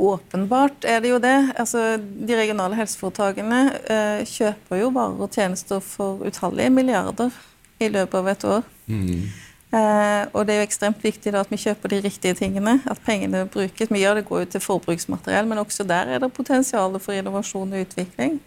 Åpenbart 0.00 0.86
er 0.88 1.02
det 1.04 1.10
jo 1.10 1.18
det. 1.20 1.52
Altså, 1.60 1.98
de 2.00 2.36
regionale 2.38 2.78
helseforetakene 2.78 3.60
eh, 3.84 4.22
kjøper 4.24 4.80
jo 4.80 4.88
varer 4.94 5.26
og 5.26 5.34
tjenester 5.34 5.82
for 5.84 6.24
utallige 6.24 6.72
milliarder 6.72 7.34
i 7.80 7.90
løpet 7.92 8.16
av 8.16 8.30
et 8.32 8.46
år. 8.48 8.70
Mm. 8.88 9.26
Eh, 9.70 10.24
og 10.34 10.46
det 10.46 10.54
er 10.54 10.64
jo 10.64 10.66
ekstremt 10.66 11.04
viktig 11.04 11.30
da, 11.30 11.44
at 11.44 11.50
vi 11.52 11.58
kjøper 11.62 11.92
de 11.92 12.00
riktige 12.02 12.34
tingene. 12.34 12.80
At 12.90 13.02
pengene 13.06 13.44
brukes. 13.50 13.92
Mye 13.94 14.08
av 14.10 14.18
det 14.18 14.26
går 14.26 14.44
jo 14.44 14.50
til 14.54 14.64
forbruksmateriell, 14.64 15.46
men 15.46 15.62
også 15.62 15.86
der 15.86 16.10
er 16.10 16.22
det 16.22 16.32
potensial 16.34 16.98
for 16.98 17.14
innovasjon 17.14 17.76
og 17.76 17.86
utvikling. 17.86 18.40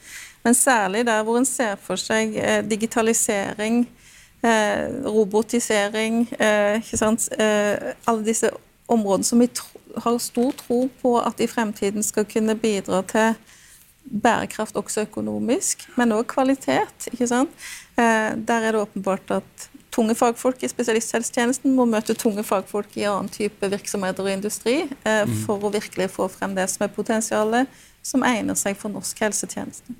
Men 0.44 0.58
særlig 0.58 1.06
der 1.08 1.24
hvor 1.24 1.40
en 1.40 1.48
ser 1.48 1.78
for 1.80 2.00
seg 2.00 2.36
eh, 2.36 2.60
digitalisering, 2.68 3.86
eh, 4.44 4.90
robotisering 5.08 6.26
ikke 6.28 7.00
sant? 7.00 7.30
Alle 7.40 8.26
disse 8.26 8.52
områdene 8.92 9.24
som 9.24 9.40
vi 9.40 9.48
har 10.04 10.20
stor 10.20 10.52
tro 10.60 10.84
på 11.00 11.18
at 11.22 11.40
i 11.40 11.48
fremtiden 11.48 12.04
skal 12.04 12.28
kunne 12.28 12.58
bidra 12.60 13.00
til 13.08 13.38
bærekraft 14.04 14.76
også 14.76 15.06
økonomisk, 15.08 15.86
men 15.96 16.12
òg 16.12 16.28
kvalitet. 16.28 17.08
ikke 17.14 17.28
sant? 17.28 17.50
Der 17.96 18.60
er 18.60 18.72
det 18.74 18.82
åpenbart 18.82 19.32
at 19.32 19.70
tunge 19.94 20.16
fagfolk 20.18 20.64
i 20.66 20.70
spesialisthelsetjenesten 20.72 21.74
må 21.78 21.86
møte 21.90 22.16
tunge 22.18 22.44
fagfolk 22.48 22.98
i 22.98 23.06
annen 23.10 23.32
type 23.32 23.70
virksomheter 23.70 24.26
og 24.26 24.34
industri 24.34 24.80
eh, 24.84 25.24
mm. 25.28 25.36
for 25.46 25.64
å 25.64 25.74
virkelig 25.74 26.10
få 26.16 26.30
frem 26.34 26.56
det 26.58 26.66
som 26.72 26.88
er 26.88 26.96
potensialet 26.96 27.84
som 28.04 28.26
egner 28.28 28.58
seg 28.60 28.78
for 28.80 28.92
norsk 28.94 29.22
helsetjeneste. 29.24 29.96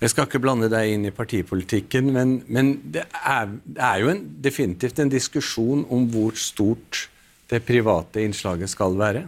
Jeg 0.00 0.14
skal 0.14 0.26
ikke 0.26 0.40
blande 0.40 0.70
deg 0.72 0.94
inn 0.94 1.04
i 1.04 1.12
partipolitikken, 1.12 2.08
men, 2.14 2.38
men 2.48 2.72
det, 2.92 3.04
er, 3.20 3.50
det, 3.64 3.82
er, 3.84 3.98
jo 4.00 4.12
en, 4.14 4.22
definitivt 4.40 5.02
en 5.02 5.12
diskusjon 5.12 5.84
om 5.92 6.06
hvor 6.12 6.38
stort 6.40 7.08
det 7.50 7.60
private 7.68 8.24
innslaget 8.24 8.72
skal 8.72 8.96
være. 8.96 9.26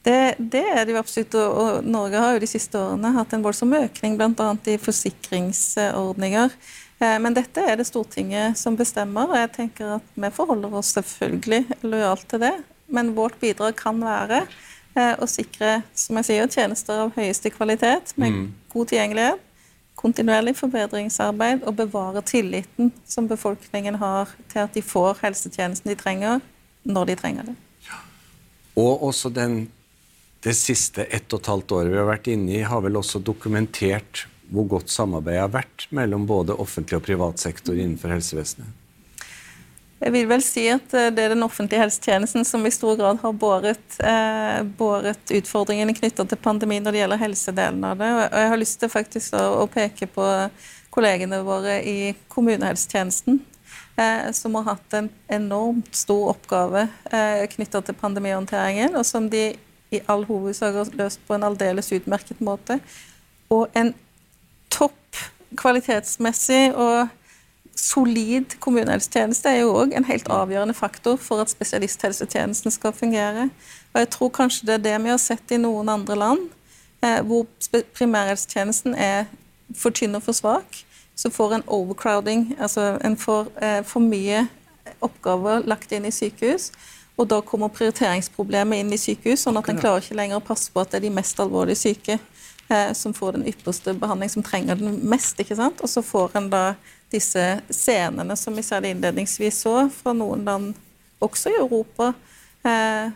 Det, 0.00 0.34
det, 0.38 0.64
er 0.64 0.86
det 0.88 0.94
jo 0.94 0.98
absolutt. 0.98 1.36
og 1.36 1.86
Norge 1.86 2.18
har 2.18 2.34
jo 2.34 2.42
de 2.42 2.48
siste 2.50 2.80
årene 2.80 3.12
hatt 3.14 3.34
en 3.36 3.44
voldsom 3.44 3.74
økning 3.78 4.16
bl.a. 4.18 4.50
i 4.72 4.78
forsikringsordninger. 4.80 6.56
Eh, 7.00 7.16
men 7.22 7.36
dette 7.36 7.64
er 7.64 7.78
det 7.80 7.88
Stortinget 7.88 8.58
som 8.60 8.76
bestemmer, 8.76 9.30
og 9.30 9.38
jeg 9.40 9.52
tenker 9.56 9.96
at 9.96 10.10
vi 10.14 10.32
forholder 10.36 10.74
oss 10.80 10.92
selvfølgelig 10.98 11.80
lojalt 11.82 12.26
til 12.28 12.44
det. 12.44 12.54
Men 12.92 13.14
vårt 13.16 13.38
bidrag 13.40 13.76
kan 13.78 14.02
være 14.02 14.42
eh, 14.42 15.14
å 15.16 15.28
sikre 15.30 15.80
som 15.96 16.20
jeg 16.20 16.28
sier, 16.28 16.50
tjenester 16.50 17.06
av 17.06 17.14
høyeste 17.16 17.52
kvalitet 17.54 18.12
med 18.20 18.34
mm. 18.34 18.44
god 18.74 18.92
tilgjengelighet, 18.92 19.46
kontinuerlig 20.00 20.54
forbedringsarbeid 20.56 21.66
og 21.68 21.76
bevare 21.76 22.22
tilliten 22.24 22.88
som 23.08 23.26
befolkningen 23.28 23.98
har 24.00 24.32
til 24.48 24.64
at 24.64 24.76
de 24.76 24.84
får 24.84 25.20
helsetjenesten 25.20 25.92
de 25.92 25.96
trenger, 26.00 26.40
når 26.88 27.10
de 27.10 27.16
trenger 27.20 27.50
det. 27.50 27.56
Og 28.80 29.02
også 29.10 29.28
den, 29.34 29.66
det 30.44 30.54
siste 30.56 31.04
ett 31.04 31.32
og 31.32 31.42
et 31.42 31.50
halvt 31.52 31.74
året 31.76 31.92
vi 31.92 32.00
har 32.00 32.08
vært 32.08 32.30
inne 32.32 32.54
i, 32.54 32.62
har 32.64 32.80
vel 32.84 32.96
også 33.00 33.20
dokumentert 33.24 34.24
hvor 34.50 34.68
godt 34.76 34.92
samarbeidet 34.92 35.44
har 35.44 35.52
vært 35.54 35.86
mellom 35.94 36.26
både 36.28 36.56
offentlig 36.58 36.98
og 36.98 37.06
privat 37.06 37.42
sektor 37.42 37.76
innenfor 37.78 38.12
helsevesenet? 38.14 38.76
Jeg 40.00 40.14
vil 40.14 40.28
vel 40.30 40.40
si 40.40 40.64
at 40.72 40.94
eh, 40.96 41.10
det 41.12 41.26
er 41.26 41.34
den 41.34 41.44
offentlige 41.44 41.82
helsetjenesten 41.82 42.46
som 42.48 42.64
i 42.64 42.72
stor 42.72 42.96
grad 42.96 43.20
har 43.20 43.36
båret, 43.36 43.98
eh, 44.00 44.62
båret 44.78 45.34
utfordringene 45.36 45.94
knytta 45.96 46.24
til 46.24 46.40
pandemien 46.40 46.86
når 46.86 46.96
det 46.96 47.02
gjelder 47.02 47.20
helsedelen 47.20 47.84
av 47.84 48.00
det. 48.00 48.08
Og 48.16 48.40
jeg 48.40 48.52
har 48.54 48.60
lyst 48.62 48.80
til 48.80 48.92
faktisk 48.92 49.36
å, 49.36 49.44
å 49.60 49.68
peke 49.70 50.08
på 50.08 50.26
kollegene 50.90 51.42
våre 51.46 51.78
i 51.84 52.14
kommunehelsetjenesten. 52.32 53.42
Eh, 54.00 54.32
som 54.32 54.54
har 54.54 54.62
hatt 54.62 54.94
en 54.94 55.08
enormt 55.28 55.94
stor 55.94 56.30
oppgave 56.32 56.86
eh, 57.12 57.44
knytta 57.50 57.82
til 57.84 57.96
pandemihåndteringen, 58.00 58.96
og 58.96 59.04
som 59.06 59.26
de 59.30 59.50
i 59.90 60.00
all 60.08 60.22
hovedsak 60.28 60.76
har 60.78 60.92
løst 60.96 61.20
på 61.26 61.34
en 61.36 61.44
aldeles 61.44 61.90
utmerket 61.92 62.40
måte. 62.40 62.78
Og 63.52 63.66
en 63.76 63.92
topp 64.80 65.20
kvalitetsmessig 65.60 66.70
og 66.74 67.08
solid 67.80 68.56
kommunehelsetjeneste 68.60 69.48
er 69.48 69.62
jo 69.62 69.74
òg 69.80 69.94
en 69.96 70.06
helt 70.08 70.28
avgjørende 70.32 70.76
faktor 70.76 71.16
for 71.20 71.42
at 71.42 71.52
spesialisthelsetjenesten 71.52 72.74
skal 72.74 72.92
fungere. 72.92 73.48
Og 73.94 74.00
jeg 74.02 74.10
tror 74.14 74.32
kanskje 74.36 74.66
det 74.68 74.74
er 74.74 74.84
det 74.84 74.96
vi 75.04 75.12
har 75.12 75.20
sett 75.22 75.54
i 75.54 75.60
noen 75.60 75.88
andre 75.88 76.16
land, 76.16 76.46
eh, 77.02 77.20
hvor 77.24 77.46
primærhelsetjenesten 77.96 78.94
er 78.94 79.26
for 79.76 79.90
tynn 79.90 80.14
og 80.18 80.22
for 80.26 80.36
svak. 80.36 80.84
Så 81.16 81.30
får 81.30 81.54
en 81.54 81.66
overcrowding, 81.66 82.56
altså 82.58 82.98
en 83.04 83.16
får 83.16 83.50
eh, 83.62 83.82
for 83.84 84.00
mye 84.00 84.46
oppgaver 85.00 85.66
lagt 85.68 85.92
inn 85.92 86.08
i 86.08 86.14
sykehus. 86.14 86.70
Og 87.20 87.28
da 87.28 87.40
kommer 87.44 87.68
prioriteringsproblemet 87.68 88.80
inn 88.80 88.92
i 88.96 89.00
sykehus, 89.00 89.42
sånn 89.44 89.58
at 89.60 89.68
en 89.68 89.80
klarer 89.80 90.00
ikke 90.00 90.16
lenger 90.16 90.40
å 90.40 90.44
passe 90.44 90.72
på 90.72 90.80
at 90.80 90.92
det 90.92 91.00
er 91.00 91.08
de 91.08 91.16
mest 91.18 91.40
alvorlig 91.42 91.76
syke 91.76 92.16
som 92.94 93.14
får 93.14 93.38
den 93.38 93.46
ypperste 93.50 93.94
behandling, 93.98 94.30
som 94.30 94.44
trenger 94.46 94.78
den 94.78 95.00
mest. 95.10 95.40
ikke 95.40 95.56
sant? 95.58 95.80
Og 95.82 95.90
så 95.90 96.02
får 96.06 96.36
en 96.38 96.50
da 96.52 96.64
disse 97.10 97.44
scenene 97.70 98.36
som 98.38 98.54
vi 98.54 98.62
særlig 98.62 98.90
det 98.90 98.96
innledningsvis 98.96 99.62
så, 99.64 99.74
fra 99.90 100.14
noen 100.14 100.44
land, 100.46 100.74
også 101.20 101.50
i 101.50 101.58
Europa, 101.58 102.12
eh, 102.64 103.10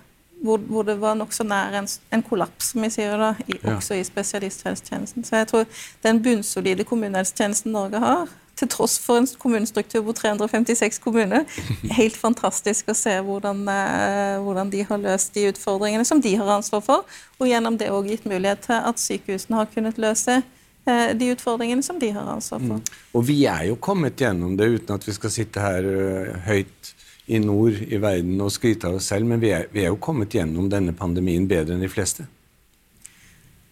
hvor, 0.44 0.58
hvor, 0.58 0.82
det 0.84 0.96
var 1.00 1.14
nokså 1.16 1.46
nær 1.46 1.78
en, 1.78 1.88
en, 2.12 2.23
kollaps, 2.23 2.73
som 2.73 2.82
vi 2.84 2.90
sier 2.92 3.16
da, 3.20 3.30
i, 3.46 3.56
også 3.70 3.96
i 3.96 4.04
spesialisthelsetjenesten. 4.04 5.25
Så 5.25 5.40
jeg 5.40 5.49
tror 5.49 5.84
den 6.04 6.20
bunnsolide 6.23 6.84
kommunehelsetjenesten 6.84 7.73
Norge 7.73 8.02
har, 8.02 8.32
til 8.54 8.70
tross 8.70 8.99
for 9.02 9.18
en 9.18 9.28
kommunestruktur 9.40 10.04
på 10.06 10.14
356 10.16 11.00
kommuner. 11.02 11.46
Helt 11.99 12.16
fantastisk 12.16 12.92
å 12.92 12.99
se 12.99 13.16
hvordan, 13.26 13.64
eh, 13.70 14.40
hvordan, 14.44 14.70
de 14.70 14.84
har 14.88 15.02
løst 15.02 15.34
de 15.34 15.49
utfordringene 15.50 16.06
som 16.06 16.23
de 16.23 16.37
har 16.38 16.56
ansvar 16.58 16.84
for, 16.87 17.16
og 17.38 17.49
gjennom 17.50 17.78
det 17.80 17.90
òg 17.90 18.12
gitt 18.12 18.28
mulighet 18.30 18.68
til 18.68 18.78
at 18.78 19.02
sykehusene 19.02 19.62
har 19.62 19.73
kunnet 19.75 19.99
løse 19.99 20.42
Eh, 20.87 21.16
de 21.16 21.30
utfordringene 21.32 21.82
som 21.82 21.99
de 21.99 22.11
har 22.12 22.26
ansvar 22.28 22.61
for. 22.61 22.76
Mm. 22.76 23.04
Og 23.16 23.23
vi 23.25 23.38
er 23.49 23.70
jo 23.70 23.76
kommet 23.80 24.20
gjennom 24.20 24.52
det 24.58 24.66
uten 24.68 24.99
at 24.99 25.06
vi 25.08 25.14
skal 25.16 25.32
sitte 25.32 25.62
her 25.64 25.87
uh, 25.88 26.34
høyt 26.44 26.90
i 27.25 27.38
nord 27.40 27.78
i 27.88 27.96
verden 27.96 28.42
og 28.44 28.52
skryte 28.52 28.90
av 28.90 28.99
oss 28.99 29.08
selv, 29.08 29.25
men 29.30 29.40
vi 29.40 29.54
er, 29.56 29.64
vi 29.73 29.80
er, 29.80 29.94
jo 29.94 29.96
kommet 29.96 30.37
gjennom 30.37 30.68
denne 30.68 30.92
pandemien 30.92 31.46
bedre 31.49 31.73
enn 31.73 31.84
de 31.87 31.88
fleste. 31.88 32.26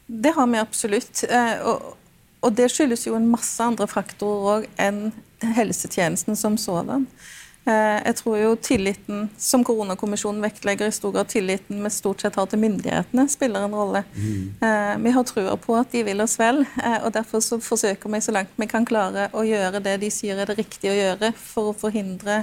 Det 0.09 0.33
har 0.33 0.49
vi 0.49 0.61
absolutt. 0.61 1.21
Og, 1.69 1.93
og, 2.43 2.57
det 2.59 2.71
skyldes 2.73 3.07
jo 3.07 3.15
en 3.19 3.31
masse 3.31 3.63
andre 3.63 3.87
faktorer 3.91 4.57
òg 4.57 4.67
enn 4.83 5.07
helsetjenesten 5.57 6.37
som 6.39 6.59
sådan. 6.59 7.07
Eh, 7.65 7.99
jeg 8.09 8.17
tror 8.19 8.39
jo 8.41 8.55
tilliten, 8.59 9.29
som 9.39 9.63
koronakommisjonen 9.67 10.43
vektlegger 10.43 10.91
i 10.91 10.95
stor 10.95 11.15
grad 11.15 11.31
tilliten 11.31 11.83
vi 11.85 11.93
stort 11.95 12.25
sett 12.25 12.39
har 12.39 12.49
til 12.51 12.59
myndighetene, 12.63 13.29
spiller 13.31 13.67
en 13.67 13.77
rolle. 13.79 14.03
Mm. 14.17 15.05
Vi 15.05 15.15
har 15.15 15.27
trua 15.29 15.55
på 15.57 15.77
at 15.79 15.95
de 15.95 16.03
vil 16.07 16.25
oss 16.25 16.39
vel, 16.41 16.65
eh, 16.83 16.99
og 17.05 17.13
derfor 17.15 17.45
så 17.45 17.61
forsøker 17.63 18.11
vi 18.11 18.23
så 18.25 18.35
langt 18.35 18.59
vi 18.59 18.71
kan 18.71 18.87
klare 18.87 19.29
å 19.33 19.47
gjøre 19.47 19.83
det 19.85 20.01
de 20.03 20.11
sier 20.11 20.43
er 20.43 20.51
det 20.51 20.59
riktige 20.59 20.95
å 20.95 20.99
gjøre 20.99 21.33
for 21.39 21.71
å 21.71 21.79
forhindre 21.85 22.43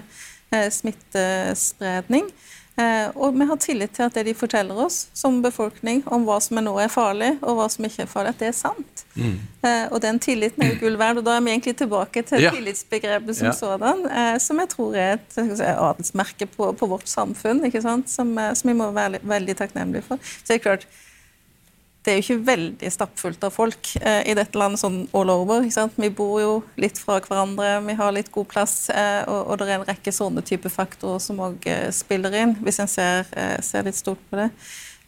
smittespredning. 0.49 2.31
Eh, 2.79 3.09
og 3.15 3.35
vi 3.35 3.45
har 3.49 3.57
tillit 3.59 3.91
til 3.97 4.05
at 4.07 4.15
det 4.15 4.23
de 4.29 4.33
forteller 4.37 4.77
oss 4.79 5.09
som 5.17 5.41
befolkning 5.43 5.99
om 6.07 6.23
hva 6.27 6.37
som 6.43 6.61
er 6.61 6.63
nå 6.63 6.75
er 6.79 6.91
farlig, 6.91 7.33
og 7.41 7.57
hva 7.57 7.65
som 7.71 7.87
ikke 7.87 8.05
er 8.05 8.11
farlig, 8.11 8.31
at 8.31 8.43
det 8.43 8.47
er 8.51 8.55
sant. 8.55 9.03
Mm. 9.17 9.33
Eh, 9.67 9.85
og 9.89 9.99
den 10.05 10.21
tilliten 10.23 10.63
er 10.63 10.71
jo 10.73 10.79
gull 10.85 10.95
verd. 11.01 11.19
Og 11.19 11.27
da 11.27 11.35
er 11.35 11.43
vi 11.43 11.51
egentlig 11.51 11.75
tilbake 11.81 12.23
til 12.29 12.45
ja. 12.45 12.53
tillitsbegrepet 12.55 13.41
som 13.41 13.49
ja. 13.49 13.55
sådan, 13.57 14.05
eh, 14.07 14.37
som 14.39 14.63
jeg 14.63 14.71
tror 14.75 14.95
er 14.95 15.17
et 15.17 15.35
si, 15.35 15.67
adelsmerke 15.73 16.47
på, 16.53 16.71
på, 16.79 16.89
vårt 16.93 17.11
samfunn, 17.11 17.65
ikke 17.67 17.83
sant? 17.83 18.07
Som, 18.11 18.31
som 18.55 18.71
vi 18.71 18.77
må 18.79 18.91
være 18.95 19.19
veldig 19.27 19.57
takknemlige 19.59 20.07
for. 20.07 20.23
Så 20.23 20.53
det 20.53 20.59
er 20.59 20.65
klart, 20.69 20.87
det 22.05 22.11
er 22.11 22.19
jo 22.19 22.23
ikke 22.23 22.47
veldig 22.47 22.89
stappfullt 22.93 23.43
av 23.43 23.51
folk 23.51 23.89
eh, 23.99 24.21
i 24.31 24.35
dette 24.37 24.57
landet 24.57 24.79
sånn 24.79 25.01
all 25.15 25.31
over. 25.33 25.65
Vi 25.99 26.09
bor 26.15 26.35
jo 26.39 26.51
litt 26.79 26.99
fra 27.01 27.17
hverandre, 27.19 27.73
vi 27.83 27.95
har 27.99 28.13
litt 28.15 28.29
god 28.31 28.47
plass, 28.53 28.75
eh, 28.93 29.23
og, 29.27 29.39
og, 29.51 29.57
det 29.59 29.67
er 29.67 29.73
en 29.75 29.87
rekke 29.89 30.13
sånne 30.15 30.43
type 30.47 30.71
faktorer 30.71 31.19
som 31.23 31.41
òg 31.43 31.65
eh, 31.67 31.89
spiller 31.95 32.35
inn, 32.39 32.53
hvis 32.63 32.79
en 32.79 32.91
ser, 32.91 33.27
eh, 33.35 33.57
ser, 33.65 33.83
litt 33.87 33.99
stort 33.99 34.21
på 34.31 34.39
det. 34.39 34.47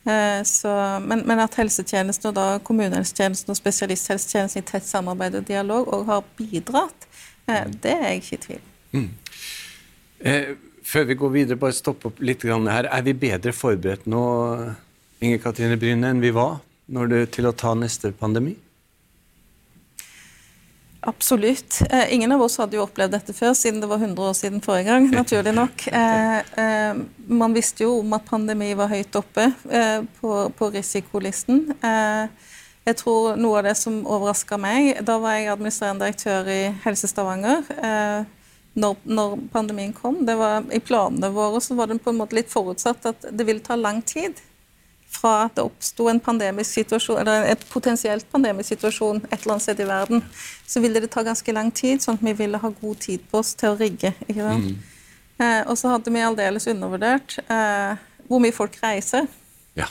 Eh, 0.04 0.42
så, 0.48 0.74
men, 1.06 1.24
men, 1.30 1.40
at 1.40 1.56
helsetjenesten 1.62 2.34
og 2.34 2.36
da 2.36 2.48
kommunehelsetjenesten 2.68 3.54
og 3.54 3.60
spesialisthelsetjenesten 3.60 4.60
i 4.60 4.68
tett 4.68 4.88
samarbeid 4.88 5.38
og 5.40 5.48
dialog 5.48 5.88
òg 5.96 6.04
har 6.10 6.26
bidratt, 6.36 7.08
eh, 7.48 7.70
det 7.72 7.94
er 7.96 8.04
jeg 8.10 8.24
ikke 8.24 8.34
i 8.34 8.42
tvil 8.48 8.60
om. 8.60 8.68
Mm. 8.92 10.58
før 10.84 11.06
vi 11.08 11.16
går 11.16 11.32
videre, 11.32 11.58
bare 11.58 11.74
stoppe 11.74 12.10
opp 12.10 12.20
litt 12.20 12.44
her. 12.44 12.90
Er 12.92 13.06
vi 13.06 13.14
bedre 13.16 13.54
forberedt 13.56 14.04
nå, 14.12 14.26
Inger 15.24 15.40
Katrine 15.40 15.78
Bryne, 15.80 16.10
enn 16.12 16.20
vi 16.20 16.34
var 16.36 16.60
det, 16.92 17.26
til 17.38 17.48
å 17.48 17.56
ta 17.56 17.74
neste 17.78 18.12
pandemi? 18.12 18.58
Absolutt. 21.04 21.82
Eh, 21.90 22.14
ingen 22.14 22.32
av 22.32 22.42
oss 22.42 22.60
hadde 22.62 22.78
jo 22.78 22.84
opplevd 22.84 23.16
dette 23.16 23.34
før, 23.34 23.56
siden 23.58 23.80
det 23.82 23.88
var 23.90 23.98
100 23.98 24.22
år 24.22 24.36
siden 24.38 24.62
forrige 24.62 24.92
gang. 24.92 25.08
naturlig 25.22 25.54
nok. 25.58 25.88
Eh, 25.88 26.38
eh, 26.62 27.00
man 27.26 27.56
visste 27.58 27.88
jo 27.88 27.96
om 28.04 28.14
at 28.14 28.28
pandemi 28.30 28.70
var 28.78 28.92
høyt 28.92 29.18
oppe 29.18 29.48
eh, 29.72 30.04
på, 30.20 30.36
på, 30.58 30.70
risikolisten. 30.76 31.64
Eh, 31.82 32.52
jeg 32.86 33.00
tror 33.02 33.40
noe 33.40 33.62
av 33.62 33.66
det 33.70 33.76
som 33.78 34.00
overraska 34.10 34.58
meg 34.58 35.04
Da 35.06 35.20
var 35.22 35.36
jeg 35.38 35.52
administrerende 35.52 36.08
direktør 36.08 36.48
i 36.50 36.62
Helse 36.86 37.10
Stavanger. 37.10 37.66
Eh, 37.78 38.30
når, 38.74 39.02
når, 39.04 39.36
pandemien 39.52 39.92
kom. 39.94 40.22
Var, 40.26 40.70
I 40.70 40.80
planene 40.86 41.34
våre 41.34 41.60
var 41.76 41.90
det 41.90 42.00
på 42.06 42.14
en 42.14 42.22
måte 42.22 42.38
litt 42.38 42.54
forutsatt 42.54 43.10
at 43.10 43.30
det 43.32 43.50
ville 43.50 43.66
ta 43.66 43.76
lang 43.76 44.06
tid 44.06 44.38
fra 45.12 45.50
det 45.56 45.64
oppsto 45.64 46.08
en 46.10 46.22
pandemisk 46.24 46.80
situasjon, 46.80 47.20
eller 47.22 47.50
et 47.52 47.66
potensielt 47.70 48.28
pandemisk 48.32 48.74
situasjon 48.74 49.22
et 49.28 49.42
eller 49.42 49.58
annet 49.58 49.66
sted 49.66 49.84
i 49.84 49.90
verden, 49.90 50.24
så 50.68 50.84
ville 50.84 51.02
det 51.04 51.12
ta 51.14 51.24
ganske 51.28 51.56
lang 51.56 51.72
tid, 51.76 52.02
sånn 52.02 52.20
at 52.20 52.26
vi 52.26 52.36
ville 52.44 52.62
ha 52.62 52.72
god 52.82 53.04
tid 53.04 53.26
på 53.32 53.42
oss 53.44 53.54
til 53.60 53.74
å 53.74 53.80
rigge. 53.80 54.14
ikke 54.28 54.48
sant? 54.48 54.72
Mm. 54.72 54.88
Eh, 55.42 55.62
og 55.66 55.78
så 55.80 55.92
hadde 55.96 56.14
vi 56.14 56.24
aldeles 56.24 56.70
undervurdert 56.72 57.40
eh, 57.48 58.00
hvor 58.30 58.42
mye 58.44 58.56
folk 58.56 58.78
reiser. 58.84 59.28
Ja. 59.78 59.90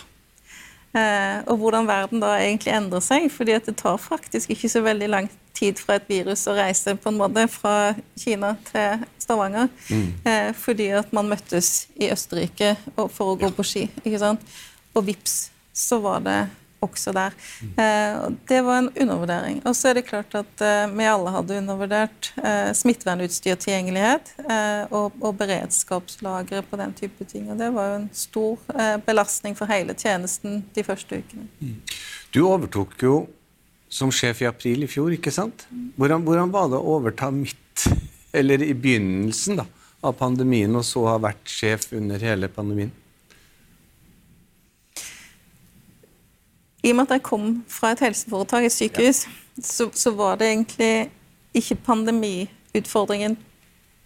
Eh, 0.96 1.42
og 1.46 1.60
hvordan 1.60 1.86
verden 1.86 2.22
da 2.22 2.32
egentlig 2.38 2.72
endrer 2.74 3.04
seg. 3.04 3.28
fordi 3.30 3.54
at 3.58 3.68
det 3.68 3.76
tar 3.78 4.00
faktisk 4.00 4.50
ikke 4.50 4.72
så 4.72 4.82
veldig 4.86 5.08
lang 5.10 5.30
tid 5.54 5.78
fra 5.78 5.98
et 5.98 6.08
virus 6.08 6.46
å 6.48 6.56
reise 6.56 6.94
på 6.96 7.10
en 7.10 7.18
måte 7.20 7.44
fra 7.50 7.92
Kina 8.18 8.54
til 8.70 9.04
Stavanger. 9.20 9.68
Mm. 9.90 10.08
Eh, 10.24 10.50
fordi 10.56 10.90
at 11.02 11.12
man 11.12 11.28
møttes 11.30 11.88
i 12.00 12.10
Østerrike 12.10 12.76
for 12.96 13.34
å 13.34 13.38
gå 13.38 13.50
ja. 13.50 13.54
på 13.54 13.66
ski. 13.66 13.86
ikke 14.04 14.22
sant? 14.22 14.58
Og 14.94 15.06
vips, 15.06 15.50
så 15.76 16.00
var 16.02 16.24
det 16.24 16.40
også 16.80 17.12
der. 17.12 17.34
Eh, 17.76 18.20
det 18.48 18.60
var 18.64 18.78
en 18.78 18.90
undervurdering. 18.90 19.60
Og 19.68 19.76
så 19.76 19.90
er 19.90 19.98
det 19.98 20.06
klart 20.08 20.34
at 20.38 20.62
eh, 20.64 20.92
vi 20.96 21.08
alle 21.08 21.32
hadde 21.34 21.58
undervurdert 21.60 22.30
eh, 22.40 22.70
smittevernutstyr 22.76 23.58
tilgjengelighet 23.60 24.32
og, 24.90 25.16
og 25.20 25.36
beredskapslagre 25.40 26.62
på 26.66 26.78
den 26.80 26.94
type 26.96 27.26
ting. 27.28 27.50
Og 27.52 27.58
det 27.60 27.70
var 27.74 27.90
jo 27.90 27.98
en 28.00 28.08
stor 28.16 29.02
belastning 29.06 29.56
for 29.58 29.70
hele 29.70 29.94
tjenesten 29.94 30.62
de 30.74 30.84
første 30.86 31.20
ukene. 31.20 31.46
Mm. 31.60 31.76
Du 32.32 32.42
overtok 32.46 32.96
jo 33.04 33.14
som 33.90 34.12
sjef 34.14 34.44
i 34.44 34.48
april 34.48 34.86
i 34.86 34.90
fjor, 34.90 35.10
ikke 35.14 35.32
sant? 35.34 35.66
Hvordan, 35.98 36.22
hvordan 36.26 36.52
var 36.54 36.70
det 36.70 36.78
å 36.78 36.96
overta 36.96 37.30
midt, 37.34 37.86
eller 38.32 38.62
i 38.62 38.72
begynnelsen 38.78 39.58
da, 39.58 39.66
av 40.06 40.14
pandemien, 40.20 40.74
og 40.78 40.86
så 40.86 41.02
ha 41.10 41.16
vært 41.22 41.50
sjef 41.50 41.88
under 41.98 42.22
hele 42.22 42.48
pandemien? 42.54 42.92
I 46.82 46.92
og 46.92 46.96
med 46.96 47.08
at 47.08 47.18
jeg 47.18 47.26
kom 47.26 47.48
fra 47.68 47.92
et 47.92 48.02
helseforetak, 48.04 48.64
et 48.64 48.74
sykehus, 48.74 49.24
ja. 49.26 49.64
så, 49.64 49.90
så, 49.92 50.12
var 50.16 50.38
det 50.40 50.48
egentlig 50.48 51.10
ikke 51.54 51.76
pandemiutfordringen 51.84 53.36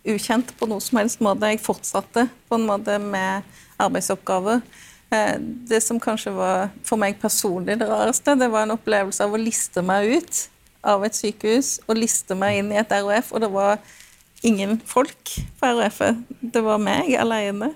ukjent 0.04 0.50
på 0.58 0.68
noe 0.68 0.82
som 0.82 0.98
helst 1.00 1.22
måte. 1.24 1.48
Jeg 1.52 1.62
fortsatte 1.64 2.26
på 2.48 2.58
en 2.58 2.66
måte 2.68 2.98
med 3.00 3.46
arbeidsoppgaver. 3.80 4.60
Eh, 5.14 5.36
det 5.70 5.80
som 5.84 6.00
kanskje 6.02 6.34
var 6.34 6.72
for 6.84 7.00
meg 7.00 7.20
personlig 7.22 7.78
det 7.80 7.88
rareste, 7.88 8.36
det 8.38 8.50
var 8.52 8.66
en 8.66 8.74
opplevelse 8.76 9.24
av 9.24 9.34
å 9.34 9.40
liste 9.40 9.84
meg 9.84 10.18
ut 10.18 10.42
av 10.84 11.04
et 11.06 11.16
sykehus 11.16 11.78
og 11.86 11.96
liste 11.96 12.36
meg 12.36 12.60
inn 12.60 12.72
i 12.74 12.80
et 12.80 12.92
ROF, 12.92 13.32
og 13.32 13.44
det 13.44 13.50
var 13.52 13.78
ingen 14.44 14.76
folk 14.84 15.36
på 15.60 15.72
ROF-et. 15.78 16.20
Det 16.40 16.62
var 16.64 16.82
meg 16.82 17.14
alene. 17.20 17.72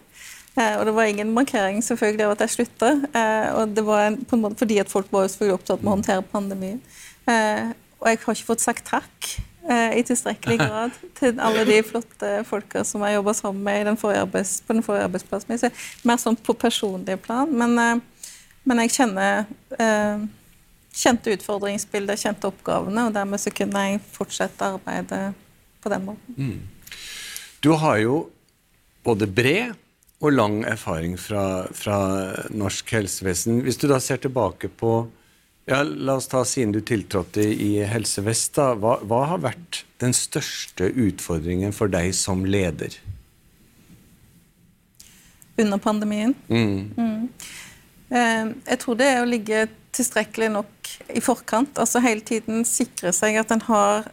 Eh, 0.57 0.75
og 0.79 0.87
det 0.87 0.95
var 0.97 1.11
ingen 1.11 1.35
markering 1.35 1.83
selvfølgelig 1.85 2.25
av 2.27 2.33
at 2.35 2.45
jeg 2.45 2.55
slutta. 2.57 2.95
Eh, 3.13 3.49
og 3.59 3.75
det 3.77 3.85
var 3.87 4.17
på 4.29 4.37
en 4.37 4.45
måte 4.47 4.63
fordi 4.63 4.81
at 4.83 4.91
folk 4.91 5.11
var 5.13 5.27
jo 5.27 5.35
selvfølgelig 5.35 5.59
opptatt 5.59 5.85
med 5.85 5.91
å 5.91 5.97
håndtere 5.97 6.27
pandemien. 6.33 6.81
Eh, 7.29 7.71
og 7.99 8.09
jeg 8.09 8.23
har 8.25 8.39
ikke 8.39 8.51
fått 8.55 8.65
sagt 8.65 8.89
takk 8.89 9.37
i 9.69 10.01
tilstrekkelig 10.07 10.55
grad 10.63 10.95
til 11.19 11.41
alle 11.45 11.61
de 11.69 11.83
flotte 11.85 12.29
folka 12.49 12.81
som 12.89 13.03
jeg 13.05 13.19
jobba 13.19 13.35
sammen 13.37 13.67
med 13.67 13.83
den 13.85 13.99
arbeids, 14.17 14.63
på 14.65 14.73
den 14.73 14.87
forrige 14.87 15.11
arbeidsplassen 15.11 15.53
min. 15.53 15.75
Mer 16.09 16.21
sånn 16.23 16.39
på 16.41 16.55
personlig 16.57 17.19
plan. 17.21 17.53
Men, 17.53 18.01
men 18.65 18.81
jeg 18.87 18.95
kjenner 18.95 19.45
kjente 20.99 21.35
utfordringsbildet, 21.37 22.23
kjente 22.23 22.49
oppgavene, 22.49 23.11
og 23.11 23.19
dermed 23.19 23.43
så 23.43 23.53
kunne 23.53 23.83
jeg 23.91 24.01
fortsette 24.15 24.71
arbeidet 24.73 25.21
på 25.85 25.93
den 25.93 26.07
måten. 26.07 26.39
Mm. 26.39 26.97
Du 27.61 27.75
har 27.77 28.01
jo 28.01 28.23
både 29.05 29.29
bred 29.29 29.77
og 30.19 30.35
lang 30.35 30.63
erfaring 30.67 31.15
fra, 31.21 31.69
fra, 31.75 31.99
norsk 32.51 32.91
helsevesen. 32.97 33.63
Hvis 33.67 33.79
du 33.79 33.87
da 33.91 34.01
ser 34.03 34.21
tilbake 34.23 34.71
på 34.81 35.07
ja, 35.69 35.83
La 35.85 36.17
oss 36.17 36.31
ta 36.33 36.41
siden 36.49 36.73
du 36.73 36.81
tiltrådte 36.81 37.45
i 37.45 37.75
Helse 37.85 38.25
Vest. 38.25 38.55
da, 38.57 38.73
hva, 38.81 38.97
hva 39.05 39.25
har 39.35 39.43
vært 39.45 39.83
den 40.01 40.15
største 40.17 40.89
utfordringen 40.89 41.75
for 41.77 41.93
deg 41.93 42.15
som 42.17 42.47
leder? 42.49 42.97
Under 45.61 45.79
pandemien? 45.83 46.33
Mm. 46.49 46.89
Mm. 46.97 47.29
Eh, 48.09 48.55
jeg 48.71 48.81
tror 48.81 48.97
det 48.97 49.11
er 49.13 49.21
å 49.21 49.29
ligge 49.29 49.67
tilstrekkelig 49.93 50.51
nok 50.57 50.93
i 51.13 51.21
forkant. 51.21 51.77
Altså 51.77 52.01
hele 52.01 52.25
tiden 52.25 52.65
sikre 52.69 53.13
seg 53.13 53.37
at 53.43 53.53
en 53.53 53.67
har 53.69 54.09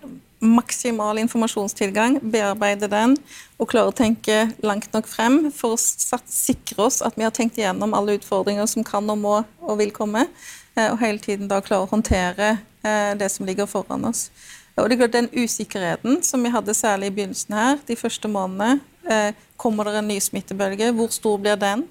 maksimal 0.48 1.20
informasjonstilgang, 1.22 2.20
bearbeide 2.22 2.90
den 2.92 3.16
og 3.60 3.70
klare 3.72 3.92
å 3.92 3.96
tenke 3.96 4.50
langt 4.66 4.92
nok 4.96 5.08
frem 5.10 5.40
for 5.56 5.76
å 5.76 5.80
sikre 5.80 6.88
oss 6.88 7.02
at 7.06 7.18
vi 7.18 7.26
har 7.26 7.34
tenkt 7.36 7.60
igjennom 7.60 7.96
alle 7.98 8.18
utfordringer 8.20 8.68
som 8.70 8.86
kan 8.86 9.10
og 9.12 9.22
må 9.22 9.36
og 9.62 9.80
vil 9.82 9.94
komme, 9.96 10.28
eh, 10.76 10.92
og 10.92 11.00
hele 11.02 11.22
tiden 11.24 11.50
da 11.52 11.62
klare 11.66 11.88
å 11.88 11.92
håndtere 11.92 12.58
eh, 12.84 13.14
det 13.20 13.32
som 13.34 13.48
ligger 13.48 13.70
foran 13.70 14.06
oss. 14.10 14.30
Og 14.76 14.90
det 14.90 14.98
er 14.98 15.06
klart 15.06 15.16
Den 15.16 15.30
usikkerheten 15.32 16.24
som 16.24 16.44
vi 16.44 16.52
hadde 16.52 16.74
særlig 16.76 17.08
i 17.08 17.16
begynnelsen 17.16 17.56
her, 17.56 17.78
de 17.88 17.96
første 17.96 18.28
månedene. 18.28 18.82
Eh, 19.08 19.32
kommer 19.58 19.88
det 19.88 20.02
en 20.02 20.10
ny 20.10 20.20
smittebølge? 20.20 20.92
Hvor 20.92 21.14
stor 21.14 21.38
blir 21.40 21.56
den? 21.56 21.86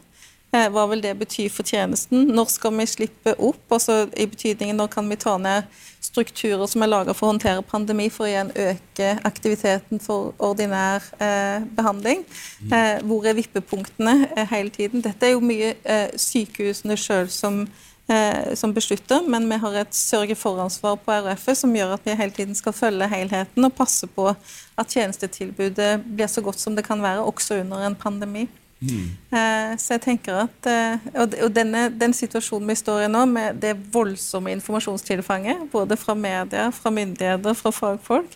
Eh, 0.55 0.69
hva 0.71 0.85
vil 0.91 1.03
det 1.03 1.17
bety 1.19 1.49
for 1.51 1.67
tjenesten? 1.67 2.29
Når 2.35 2.53
skal 2.53 2.77
vi 2.79 2.87
slippe 2.87 3.35
opp? 3.43 3.65
Altså 3.75 4.05
I 4.15 4.27
betydningen 4.31 4.79
når 4.79 4.93
kan 4.93 5.09
vi 5.11 5.19
ta 5.19 5.35
ned 5.41 5.67
strukturer 6.05 6.69
som 6.71 6.85
er 6.85 6.93
laga 6.93 7.15
for 7.17 7.27
å 7.27 7.33
håndtere 7.33 7.65
pandemi, 7.67 8.07
for 8.13 8.27
å 8.27 8.31
igjen 8.31 8.53
øke 8.53 9.09
aktiviteten 9.27 10.03
for 10.05 10.31
ordinær 10.39 11.03
eh, 11.19 11.67
behandling? 11.75 12.23
Eh, 12.71 13.03
hvor 13.03 13.27
er 13.27 13.39
vippepunktene 13.41 14.29
eh, 14.29 14.47
hele 14.53 14.71
tiden? 14.71 15.03
Dette 15.03 15.27
er 15.27 15.35
jo 15.35 15.43
mye 15.43 15.75
eh, 15.83 16.15
sykehusene 16.21 16.99
sjøl 17.03 17.27
som, 17.35 17.65
eh, 18.07 18.55
som 18.55 18.77
beslutter, 18.77 19.27
men 19.27 19.51
vi 19.51 19.59
har 19.65 19.83
et 19.83 19.97
sørge-for-ansvar 19.97 21.01
på 21.03 21.21
RF-et 21.25 21.65
som 21.65 21.75
gjør 21.75 21.97
at 21.97 22.07
vi 22.07 22.21
hele 22.21 22.37
tiden 22.37 22.55
skal 22.55 22.77
følge 22.77 23.11
helheten 23.11 23.67
og 23.67 23.75
passe 23.75 24.07
på 24.07 24.31
at 24.31 25.01
tjenestetilbudet 25.01 25.97
blir 26.05 26.31
så 26.31 26.45
godt 26.47 26.63
som 26.63 26.79
det 26.79 26.87
kan 26.87 27.03
være, 27.03 27.27
også 27.27 27.65
under 27.65 27.89
en 27.89 27.99
pandemi. 27.99 28.47
Mm. 28.85 29.79
Så 29.81 29.97
jeg 29.97 30.03
tenker 30.05 30.45
at 30.45 30.69
eh, 30.69 31.07
Og 31.25 31.51
denne, 31.55 31.87
den 31.95 32.15
situasjonen 32.17 32.71
vi 32.71 32.79
står 32.79 33.07
i 33.07 33.11
nå, 33.11 33.25
med 33.31 33.61
det 33.63 33.75
voldsomme 33.95 34.53
informasjonstilfanget, 34.59 35.69
både 35.73 35.99
fra 36.01 36.17
media, 36.19 36.69
fra 36.75 36.93
myndigheter, 36.95 37.57
fra 37.59 37.73
fagfolk, 37.75 38.35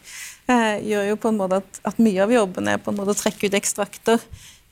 eh, 0.50 0.78
gjør 0.88 1.10
jo 1.12 1.18
på 1.20 1.32
en 1.32 1.40
måte 1.40 1.62
at, 1.62 1.82
at 1.92 1.98
mye 2.02 2.22
av 2.24 2.32
jobben 2.34 2.70
er 2.70 2.80
på 2.82 2.92
en 2.92 3.00
måte 3.00 3.14
å 3.14 3.18
trekke 3.18 3.48
ut 3.50 3.58
ekstrakter. 3.58 4.22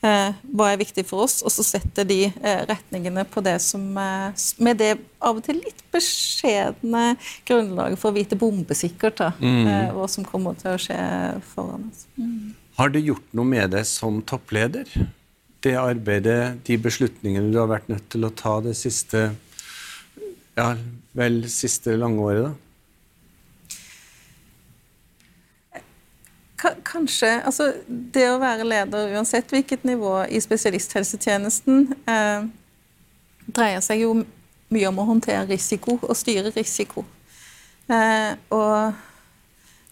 Hva 0.06 0.66
er 0.68 0.76
viktig 0.78 1.02
for 1.08 1.24
oss, 1.24 1.38
og 1.40 1.50
så 1.50 1.64
sette 1.64 2.04
de 2.06 2.28
retningene 2.68 3.24
på 3.26 3.40
det 3.42 3.56
som 3.64 3.80
Med 3.96 4.76
det 4.78 4.90
av 5.18 5.40
og 5.40 5.42
til 5.42 5.56
litt 5.56 5.80
beskjedne 5.90 7.16
grunnlaget 7.48 7.98
for 7.98 8.12
å 8.12 8.14
vite 8.14 8.38
bombesikkert 8.38 9.16
da, 9.24 9.30
mm. 9.40 9.96
hva 9.96 10.06
som 10.12 10.28
kommer 10.28 10.54
til 10.60 10.76
å 10.76 10.82
skje 10.84 11.00
foran 11.48 11.88
oss. 11.88 12.04
Mm. 12.20 12.52
Har 12.76 12.92
det 12.92 13.06
gjort 13.06 13.24
noe 13.32 13.48
med 13.48 13.72
deg 13.72 13.86
som 13.88 14.18
toppleder? 14.20 14.90
Det 15.66 15.74
arbeidet, 15.80 16.60
de 16.66 16.78
beslutningene 16.78 17.50
du 17.52 17.58
har 17.60 17.72
vært 17.74 17.90
nødt 17.90 18.06
til 18.12 18.24
å 18.26 18.34
ta 18.34 18.60
det 18.64 18.76
siste 18.78 19.28
ja, 20.56 20.70
vel 21.16 21.42
siste 21.52 21.96
lange 22.00 22.22
året, 22.22 22.46
da? 22.46 22.54
Kanskje. 26.86 27.28
Altså, 27.44 27.68
det 27.86 28.24
å 28.30 28.38
være 28.40 28.64
leder, 28.66 29.12
uansett 29.14 29.52
hvilket 29.52 29.84
nivå 29.86 30.24
i 30.32 30.40
spesialisthelsetjenesten, 30.40 31.92
eh, 32.08 32.46
dreier 33.46 33.84
seg 33.84 34.00
jo 34.06 34.14
mye 34.72 34.88
om 34.88 35.02
å 35.02 35.06
håndtere 35.10 35.44
risiko 35.50 35.98
og 36.00 36.16
styre 36.16 36.50
risiko. 36.56 37.04
Eh, 37.92 38.32
og 38.50 38.96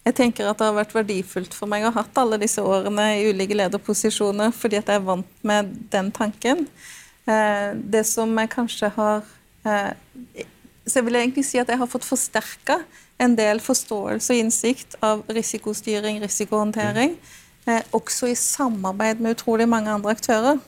jeg 0.05 0.13
tenker 0.19 0.45
at 0.45 0.59
det 0.59 0.67
har 0.67 0.75
vært 0.77 0.93
verdifullt 0.93 1.55
for 1.57 1.69
meg 1.69 1.85
å 1.85 1.89
ha 1.89 2.03
hatt 2.03 2.19
alle 2.21 2.37
disse 2.41 2.61
årene 2.61 3.07
i 3.17 3.29
ulike 3.31 3.57
lederposisjoner, 3.57 4.51
fordi 4.53 4.77
at 4.77 4.91
jeg 4.91 5.01
er 5.01 5.07
vant 5.07 5.39
med 5.41 5.71
den 5.93 6.11
tanken. 6.13 6.67
Eh, 7.25 7.71
det 7.73 8.03
som 8.05 8.29
jeg 8.37 8.51
kanskje 8.53 8.91
har 8.93 9.23
eh, 9.65 10.45
Så 10.85 10.99
jeg 10.99 11.07
vil 11.07 11.17
egentlig 11.17 11.45
si 11.47 11.57
at 11.57 11.71
jeg 11.71 11.79
har 11.81 11.89
fått 11.89 12.05
forsterka 12.05 12.75
en 13.17 13.33
del 13.33 13.57
forståelse 13.63 14.35
og 14.35 14.41
innsikt 14.43 14.93
av 15.01 15.23
risikostyring, 15.33 16.19
risikohåndtering, 16.21 17.15
eh, 17.65 17.81
også 17.89 18.29
i 18.29 18.35
samarbeid 18.37 19.23
med 19.23 19.39
utrolig 19.39 19.65
mange 19.65 19.89
andre 19.89 20.13
aktører. 20.13 20.61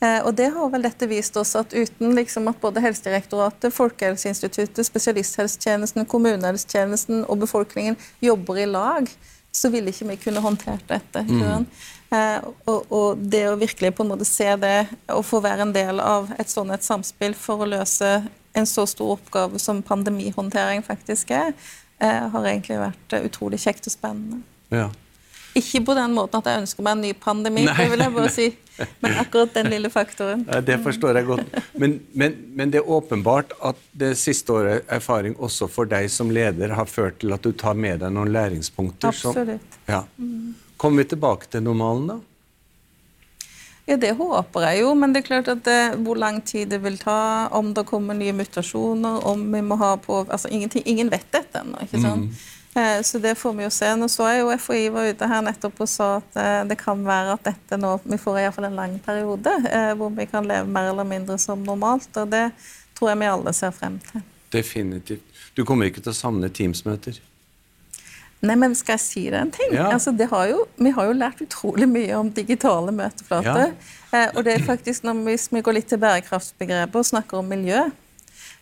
Eh, 0.00 0.18
og 0.26 0.34
det 0.36 0.50
har 0.52 0.72
vel 0.72 0.84
dette 0.84 1.08
vist 1.08 1.36
oss 1.40 1.54
at 1.56 1.72
uten 1.72 2.12
liksom 2.16 2.50
at 2.50 2.60
både 2.60 2.82
Helsedirektoratet, 2.84 3.72
Folkehelseinstituttet, 3.74 4.84
spesialisthelsetjenesten, 4.84 6.04
kommunehelsetjenesten 6.10 7.24
og 7.24 7.40
befolkningen 7.46 7.96
jobber 8.24 8.60
i 8.60 8.68
lag, 8.68 9.08
så 9.56 9.70
ville 9.72 9.92
ikke 9.92 10.10
vi 10.10 10.18
kunne 10.26 10.42
håndtert 10.44 10.84
dette. 10.90 11.22
Mm. 11.24 11.64
Eh, 12.12 12.44
og, 12.68 12.92
og, 12.92 13.22
det 13.32 13.46
å 13.48 13.56
virkelig 13.58 13.94
på 13.96 14.04
en 14.04 14.12
måte 14.12 14.28
se 14.28 14.50
det 14.60 14.76
og 15.10 15.24
få 15.26 15.40
være 15.44 15.64
en 15.64 15.72
del 15.74 16.02
av 16.02 16.28
et 16.36 16.52
sånn 16.52 16.74
et 16.74 16.84
samspill 16.84 17.34
for 17.38 17.64
å 17.64 17.70
løse 17.70 18.10
en 18.56 18.68
så 18.68 18.84
stor 18.88 19.16
oppgave 19.16 19.58
som 19.60 19.82
pandemihåndtering 19.84 20.84
faktisk 20.84 21.32
er, 21.36 21.56
eh, 22.04 22.28
har 22.32 22.52
egentlig 22.52 22.78
vært 22.84 23.18
utrolig 23.22 23.60
kjekt 23.64 23.88
og 23.88 23.96
spennende. 23.96 24.44
Ja. 24.72 24.90
Ikke 25.56 25.80
på 25.88 25.96
den 25.96 26.14
måten 26.16 26.42
at 26.42 26.50
jeg 26.50 26.62
ønsker 26.64 26.84
meg 26.84 26.96
en 26.96 27.04
ny 27.06 27.12
pandemi, 27.16 27.64
Nei. 27.64 27.74
det 27.78 27.88
vil 27.92 28.04
jeg 28.04 28.14
bare 28.16 28.32
si. 28.34 28.46
Men 29.00 29.16
akkurat 29.22 29.54
den 29.56 29.70
lille 29.72 29.88
faktoren. 29.92 30.44
Ja, 30.50 30.60
det 30.60 30.76
forstår 30.84 31.16
jeg 31.16 31.28
godt. 31.30 31.58
Men, 31.80 31.98
men, 32.12 32.36
men, 32.52 32.72
det 32.74 32.82
er 32.82 32.90
åpenbart 32.98 33.54
at 33.64 33.80
det 33.96 34.12
siste 34.20 34.52
året 34.52 34.92
erfaring 34.92 35.36
også 35.40 35.68
for 35.72 35.88
deg 35.88 36.10
som 36.12 36.32
leder 36.34 36.76
har 36.76 36.88
ført 36.90 37.22
til 37.22 37.32
at 37.32 37.44
du 37.44 37.54
tar 37.56 37.78
med 37.78 38.02
deg 38.04 38.12
noen 38.12 38.32
læringspunkter. 38.34 39.14
Absolutt. 39.14 39.76
Så, 39.80 39.92
ja. 39.92 40.02
Kommer 40.76 41.04
vi 41.04 41.12
tilbake 41.14 41.48
til 41.48 41.64
normalen, 41.64 42.10
da? 42.12 42.18
Ja, 43.86 43.96
Det 43.96 44.12
håper 44.18 44.64
jeg 44.66 44.80
jo, 44.82 44.94
men 44.98 45.12
det 45.14 45.22
er 45.22 45.28
klart 45.28 45.48
at 45.48 45.62
det, 45.64 45.80
hvor 46.02 46.18
lang 46.18 46.40
tid 46.44 46.72
det 46.74 46.80
vil 46.82 46.98
ta, 46.98 47.46
om 47.54 47.70
det 47.74 47.86
kommer 47.86 48.18
nye 48.18 48.34
mutasjoner, 48.34 49.22
om 49.30 49.44
vi 49.52 49.62
må 49.62 49.78
ha 49.78 49.94
på 50.02 50.24
altså 50.24 50.50
Ingen 50.50 51.12
vet 51.12 51.28
dette 51.30 51.62
ennå. 51.62 51.84
ikke 51.86 52.02
sant? 52.02 52.26
Mm. 52.26 52.55
Eh, 52.76 53.02
så 53.02 53.18
det 53.18 53.34
får 53.34 53.52
vi 53.52 53.64
jo 53.64 53.70
se. 53.70 53.88
Nå 53.96 54.08
så 54.12 54.26
jeg 54.28 54.42
jo 54.42 54.50
FHI 54.60 54.88
var 54.92 55.08
ute 55.08 55.28
her 55.30 55.44
nettopp 55.46 55.78
og 55.80 55.88
sa 55.88 56.08
at 56.18 56.40
eh, 56.42 56.62
det 56.68 56.76
kan 56.80 57.00
være 57.06 57.36
at 57.38 57.46
dette 57.48 57.78
nå 57.80 57.94
Vi 58.04 58.18
får 58.20 58.42
iallfall 58.42 58.68
en 58.68 58.76
lang 58.76 58.98
periode 59.04 59.54
eh, 59.70 59.92
hvor 59.96 60.12
vi 60.12 60.26
kan 60.28 60.44
leve 60.48 60.68
mer 60.68 60.90
eller 60.90 61.08
mindre 61.08 61.38
som 61.40 61.64
normalt. 61.64 62.10
Og 62.20 62.28
det 62.34 62.50
tror 62.98 63.14
jeg 63.14 63.22
vi 63.22 63.30
alle 63.30 63.56
ser 63.56 63.72
frem 63.76 63.96
til. 64.10 64.26
Definitivt. 64.52 65.24
Du 65.56 65.64
kommer 65.64 65.88
ikke 65.88 66.04
til 66.04 66.12
å 66.12 66.18
savne 66.18 66.52
Teams-møter? 66.52 67.16
Nei, 68.44 68.54
men 68.60 68.74
skal 68.76 68.98
jeg 68.98 69.02
si 69.06 69.22
deg 69.32 69.40
en 69.40 69.50
ting? 69.54 69.72
Ja. 69.72 69.88
Altså, 69.94 70.12
har 70.12 70.48
jo, 70.50 70.66
vi 70.76 70.92
har 70.92 71.08
jo 71.08 71.14
lært 71.16 71.40
utrolig 71.40 71.88
mye 71.88 72.18
om 72.18 72.28
digitale 72.30 72.92
møteflater. 72.92 73.72
Ja. 74.12 74.26
og 74.36 74.44
det 74.44 74.52
er 74.52 74.66
faktisk 74.66 75.06
når 75.08 75.22
vi, 75.24 75.38
vi 75.56 75.62
går 75.64 75.78
litt 75.78 75.88
til 75.88 76.00
bærekraftsbegrepet 76.04 77.00
og 77.00 77.08
snakker 77.08 77.40
om 77.40 77.48
miljø, 77.48 77.86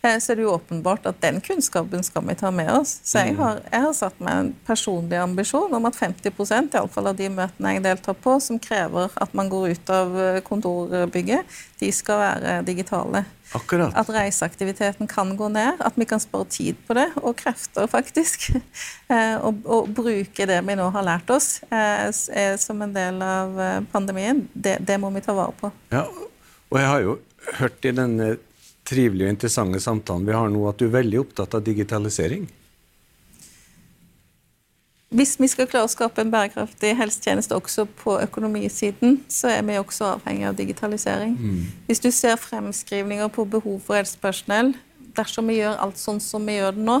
så 0.05 0.31
er 0.31 0.37
det 0.37 0.45
jo 0.45 0.53
åpenbart 0.53 1.07
at 1.09 1.21
den 1.23 1.39
kunnskapen 1.43 2.03
skal 2.05 2.25
vi 2.27 2.35
ta 2.37 2.51
med 2.53 2.69
oss. 2.71 2.99
Så 3.03 3.23
jeg 3.23 3.33
mm. 3.35 3.39
har, 3.41 3.61
jeg 3.71 3.85
har 3.85 3.95
satt 3.97 4.19
meg 4.23 4.41
en 4.41 4.51
personlig 4.67 5.17
ambisjon 5.17 5.73
om 5.73 5.87
at 5.89 5.97
50% 5.97 6.75
i 6.75 6.81
alle 6.81 6.93
fall 6.93 7.09
av 7.09 7.17
de 7.17 7.29
møtene 7.33 7.75
jeg 7.75 7.85
deltar 7.85 8.17
på, 8.21 8.35
som 8.43 8.59
krever 8.61 9.13
at 9.21 9.33
man 9.37 9.49
går 9.51 9.73
ut 9.73 9.93
av 9.93 10.19
eh, 10.21 10.41
kontorbygget, 10.45 11.57
de 11.81 11.89
skal 11.95 12.21
være 12.21 12.59
digitale. 12.67 13.25
Akkurat. 13.55 13.93
At 13.97 14.09
reiseaktiviteten 14.09 15.09
kan 15.09 15.35
gå 15.37 15.49
ned, 15.53 15.81
at 15.85 15.97
vi 15.99 16.07
kan 16.09 16.21
spare 16.21 16.49
tid 16.49 16.79
på 16.87 16.97
det, 16.97 17.07
og 17.21 17.37
krefter, 17.41 17.89
faktisk. 17.91 18.51
Eh, 19.05 19.35
og, 19.45 19.59
og 19.69 19.89
bruke 19.93 20.47
det 20.49 20.55
vi 20.65 20.73
nå 20.73 20.87
har 20.89 21.03
lært 21.05 21.29
oss 21.29 21.59
som 22.57 22.79
en 22.81 22.93
del 22.95 23.19
av 23.21 23.59
pandemien. 23.91 24.39
Det, 24.49 24.79
det 24.81 24.97
må 24.97 25.11
vi 25.13 25.21
ta 25.21 25.35
vare 25.37 25.53
på. 25.59 25.69
Ja, 25.93 26.07
og 26.09 26.79
jeg 26.79 26.89
har 26.89 27.03
jo 27.03 27.13
hørt 27.59 27.85
i 27.85 27.93
denne 27.93 28.31
trivelige 28.85 29.29
og 29.29 29.35
interessante 29.35 29.81
samtalen 29.83 30.27
vi 30.27 30.35
har 30.35 30.51
nå, 30.51 30.61
at 30.69 30.79
du 30.79 30.87
er 30.87 30.95
veldig 30.99 31.23
opptatt 31.23 31.57
av 31.57 31.65
digitalisering? 31.65 32.45
Hvis 35.15 35.35
vi 35.39 35.47
skal 35.47 35.67
klare 35.69 35.87
å 35.87 35.91
skape 35.91 36.23
en 36.23 36.31
bærekraftig 36.33 36.91
helsetjeneste 36.99 37.55
også 37.55 37.85
på 38.01 38.17
økonomisiden, 38.19 39.21
så 39.31 39.51
er 39.53 39.61
vi 39.63 39.77
også 39.79 40.09
avhengig 40.17 40.47
av 40.49 40.57
digitalisering. 40.57 41.37
Mm. 41.39 41.61
Hvis 41.87 42.01
du 42.03 42.09
ser 42.11 42.35
fremskrivninger 42.41 43.29
på 43.31 43.45
behov 43.47 43.77
for 43.85 43.95
helsepersonell, 43.99 44.73
dersom 45.15 45.47
vi 45.47 45.61
gjør 45.61 45.77
alt 45.85 46.01
sånn 46.01 46.19
som 46.23 46.43
vi 46.43 46.57
gjør 46.57 46.75
det 46.75 46.83
nå, 46.89 46.97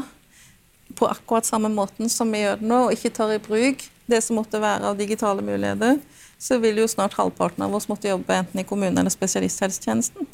på 0.95 1.09
akkurat 1.09 1.47
samme 1.47 1.67
måten 1.73 2.07
som 2.13 2.31
vi 2.31 2.45
gjør 2.45 2.61
det 2.61 2.69
nå, 2.69 2.79
og 2.85 2.95
ikke 2.95 3.11
tar 3.17 3.33
i 3.35 3.41
bruk 3.41 3.83
det 4.05 4.21
som 4.23 4.37
måtte 4.39 4.61
være 4.61 4.93
av 4.93 4.99
digitale 5.01 5.43
muligheter, 5.43 5.99
så 6.39 6.59
vil 6.61 6.79
jo 6.79 6.87
snart 6.87 7.17
halvparten 7.17 7.65
av 7.65 7.73
oss 7.75 7.89
måtte 7.89 8.11
jobbe 8.11 8.37
enten 8.37 8.61
i 8.61 8.67
kommunen 8.67 9.01
eller 9.01 9.13
spesialisthelsetjenesten. 9.13 10.27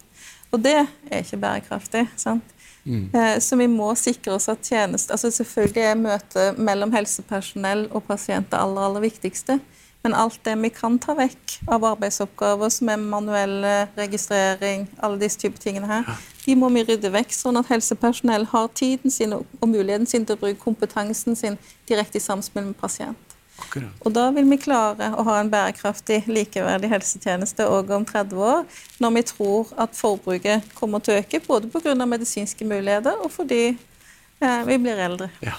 Og 0.51 0.63
det 0.63 0.77
er 0.81 1.21
ikke 1.21 1.39
bærekraftig. 1.41 2.07
sant? 2.17 2.43
Mm. 2.83 3.09
Eh, 3.13 3.39
så 3.39 3.55
vi 3.55 3.67
må 3.67 3.91
sikre 3.95 4.33
oss 4.33 4.49
at 4.49 4.63
tjeneste 4.65 5.13
altså 5.13 5.29
Selvfølgelig 5.29 5.83
er 5.85 5.99
møtet 5.99 6.57
mellom 6.57 6.89
helsepersonell 6.95 7.83
og 7.91 8.07
pasient 8.07 8.49
det 8.49 8.57
aller, 8.57 8.81
aller 8.81 9.05
viktigste. 9.05 9.59
Men 10.01 10.15
alt 10.17 10.39
det 10.45 10.55
vi 10.57 10.71
kan 10.73 10.97
ta 10.97 11.13
vekk 11.13 11.59
av 11.69 11.83
arbeidsoppgaver, 11.91 12.71
som 12.73 12.89
er 12.89 12.97
manuell 12.97 13.59
registrering, 13.93 14.87
alle 14.97 15.19
disse 15.21 15.37
typer 15.37 15.61
tingene 15.61 15.85
her, 15.91 16.07
de 16.41 16.55
må 16.57 16.71
vi 16.73 16.81
rydde 16.87 17.11
vekk, 17.13 17.35
sånn 17.37 17.59
at 17.61 17.69
helsepersonell 17.69 18.47
har 18.49 18.71
tiden 18.73 19.13
sin 19.13 19.35
og 19.37 19.67
muligheten 19.69 20.09
sin 20.09 20.25
til 20.25 20.39
å 20.39 20.41
bruke 20.41 20.57
kompetansen 20.63 21.37
sin 21.37 21.59
direkte 21.89 22.17
i 22.17 22.25
samspill 22.25 22.65
med 22.71 22.79
pasient. 22.81 23.30
Akkurat. 23.61 23.93
Og 24.01 24.13
da 24.15 24.25
vil 24.35 24.49
vi 24.49 24.57
klare 24.61 25.11
å 25.15 25.25
ha 25.27 25.37
en 25.39 25.51
bærekraftig, 25.51 26.23
likeverdig 26.31 26.89
helsetjeneste 26.91 27.67
òg 27.69 27.93
om 27.95 28.05
30 28.07 28.41
år, 28.41 28.65
når 29.03 29.15
vi 29.17 29.25
tror 29.31 29.71
at 29.81 29.95
forbruket 29.97 30.73
kommer 30.77 31.03
til 31.03 31.15
å 31.15 31.21
øke, 31.21 31.41
både 31.45 31.71
pga. 31.71 31.95
medisinske 32.05 32.67
muligheter 32.67 33.21
og 33.21 33.31
fordi 33.33 33.63
eh, 33.71 34.61
vi 34.67 34.79
blir 34.81 34.99
eldre. 34.99 35.31
Ja. 35.45 35.57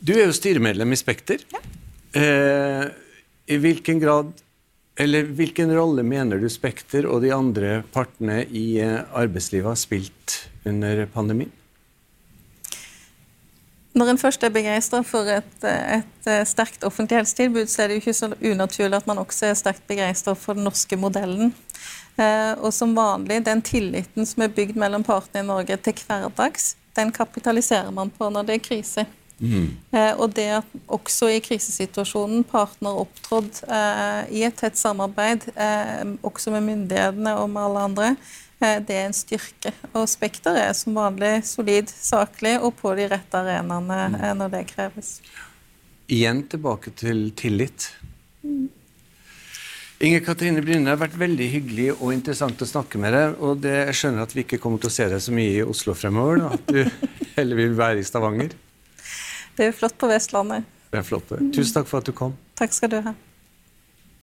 Du 0.00 0.14
er 0.16 0.26
jo 0.26 0.36
styremedlem 0.36 0.94
i 0.94 0.98
Spekter. 0.98 1.42
Ja. 1.52 1.60
Eh, 2.20 2.86
I 3.50 3.58
hvilken 3.60 4.00
grad 4.00 4.32
eller 5.00 5.30
hvilken 5.36 5.70
rolle 5.72 6.02
mener 6.04 6.40
du 6.40 6.48
Spekter 6.52 7.06
og 7.08 7.22
de 7.24 7.30
andre 7.32 7.80
partene 7.94 8.42
i 8.44 8.80
eh, 8.82 9.00
arbeidslivet 9.16 9.70
har 9.70 9.78
spilt 9.80 10.36
under 10.68 11.06
pandemien? 11.14 11.52
Når 13.94 14.12
en 14.12 14.20
først 14.20 14.44
er 14.46 14.52
begeistra 14.54 15.00
for 15.02 15.26
et, 15.26 15.54
et, 15.64 16.26
eh, 16.30 16.44
sterkt 16.46 16.84
offentlig 16.86 17.18
helsetilbud, 17.18 17.66
så 17.66 17.82
er 17.82 17.88
det 17.88 17.96
jo 17.96 18.04
ikke 18.04 18.18
så 18.20 18.28
unaturlig 18.38 19.00
at 19.00 19.08
man 19.10 19.18
også 19.18 19.48
er 19.50 19.58
sterkt 19.58 19.86
begeistra 19.90 20.36
for 20.38 20.58
den 20.58 20.68
norske 20.68 20.96
modellen. 20.96 21.54
og 22.60 22.72
som 22.74 22.90
vanlig, 22.92 23.38
den 23.46 23.62
tilliten 23.64 24.26
som 24.26 24.42
er 24.42 24.52
bygd 24.52 24.76
mellom 24.76 25.02
partene 25.02 25.40
i 25.40 25.46
Norge 25.46 25.76
til 25.80 25.94
hverdags, 26.04 26.74
den 26.96 27.12
kapitaliserer 27.12 27.90
man 27.90 28.10
på 28.10 28.28
når 28.28 28.44
det 28.44 28.54
er 28.58 28.66
krise. 28.66 29.06
Mm. 29.40 29.70
Eh, 29.96 30.12
og 30.20 30.34
det 30.36 30.48
at 30.58 30.72
også 30.92 31.30
i 31.32 31.40
krisesituasjonen 31.40 32.44
partene 32.44 32.92
har 32.92 33.00
opptrådt 33.06 33.62
eh, 33.64 34.20
i 34.36 34.44
et 34.44 34.56
tett 34.60 34.76
samarbeid, 34.76 35.46
eh, 35.56 36.04
også 36.26 36.52
med 36.52 36.66
myndighetene 36.68 37.34
og 37.40 37.48
med 37.50 37.62
alle 37.64 37.86
andre, 37.88 38.10
eh, 38.12 38.36
det 38.60 38.96
er 38.96 39.06
en 39.06 39.16
styrke. 39.16 39.72
Og 39.94 40.04
Spekter 40.10 40.58
er 40.60 40.74
som 40.76 40.96
vanlig 40.98 41.40
solid, 41.48 41.88
saklig 41.90 42.58
og 42.60 42.74
på 42.80 42.92
de 42.98 43.08
rette 43.08 43.40
arenaene 43.40 44.00
mm. 44.12 44.18
Eh, 44.20 44.34
når 44.36 44.52
det 44.52 44.66
kreves. 44.74 45.14
Igjen 46.10 46.44
tilbake 46.50 46.92
til 46.98 47.30
tillit. 47.38 47.88
Mm. 48.44 48.68
Inger 50.00 50.22
Katrine 50.24 50.62
Brynne, 50.64 50.86
det 50.88 50.94
har 50.94 51.00
vært 51.02 51.16
veldig 51.20 51.46
hyggelig 51.52 51.88
og 51.98 52.12
interessant 52.14 52.62
å 52.64 52.68
snakke 52.68 53.00
med 53.00 53.12
deg. 53.16 53.34
og 53.40 53.60
det, 53.64 53.74
Jeg 53.90 53.98
skjønner 54.00 54.24
at 54.24 54.34
vi 54.36 54.44
ikke 54.46 54.60
kommer 54.60 54.80
til 54.80 54.88
å 54.88 54.94
se 54.94 55.08
deg 55.12 55.20
så 55.20 55.34
mye 55.36 55.56
i 55.58 55.64
Oslo 55.64 55.96
fremover. 55.96 56.40
Da. 56.40 56.52
At 56.56 56.70
du 56.72 57.08
heller 57.36 57.60
vil 57.60 57.76
være 57.76 58.00
i 58.00 58.06
Stavanger. 58.08 58.54
Det 59.56 59.68
er 59.68 59.76
flott 59.76 59.98
på 60.00 60.08
Vestlandet. 60.08 60.68
Det 60.90 61.02
er 61.02 61.04
flott. 61.06 61.28
Tusen 61.52 61.74
takk 61.76 61.88
for 61.90 62.00
at 62.00 62.08
du 62.08 62.16
kom. 62.16 62.32
Takk 62.58 62.72
skal 62.76 62.92
du 62.92 63.00
ha. 63.04 63.12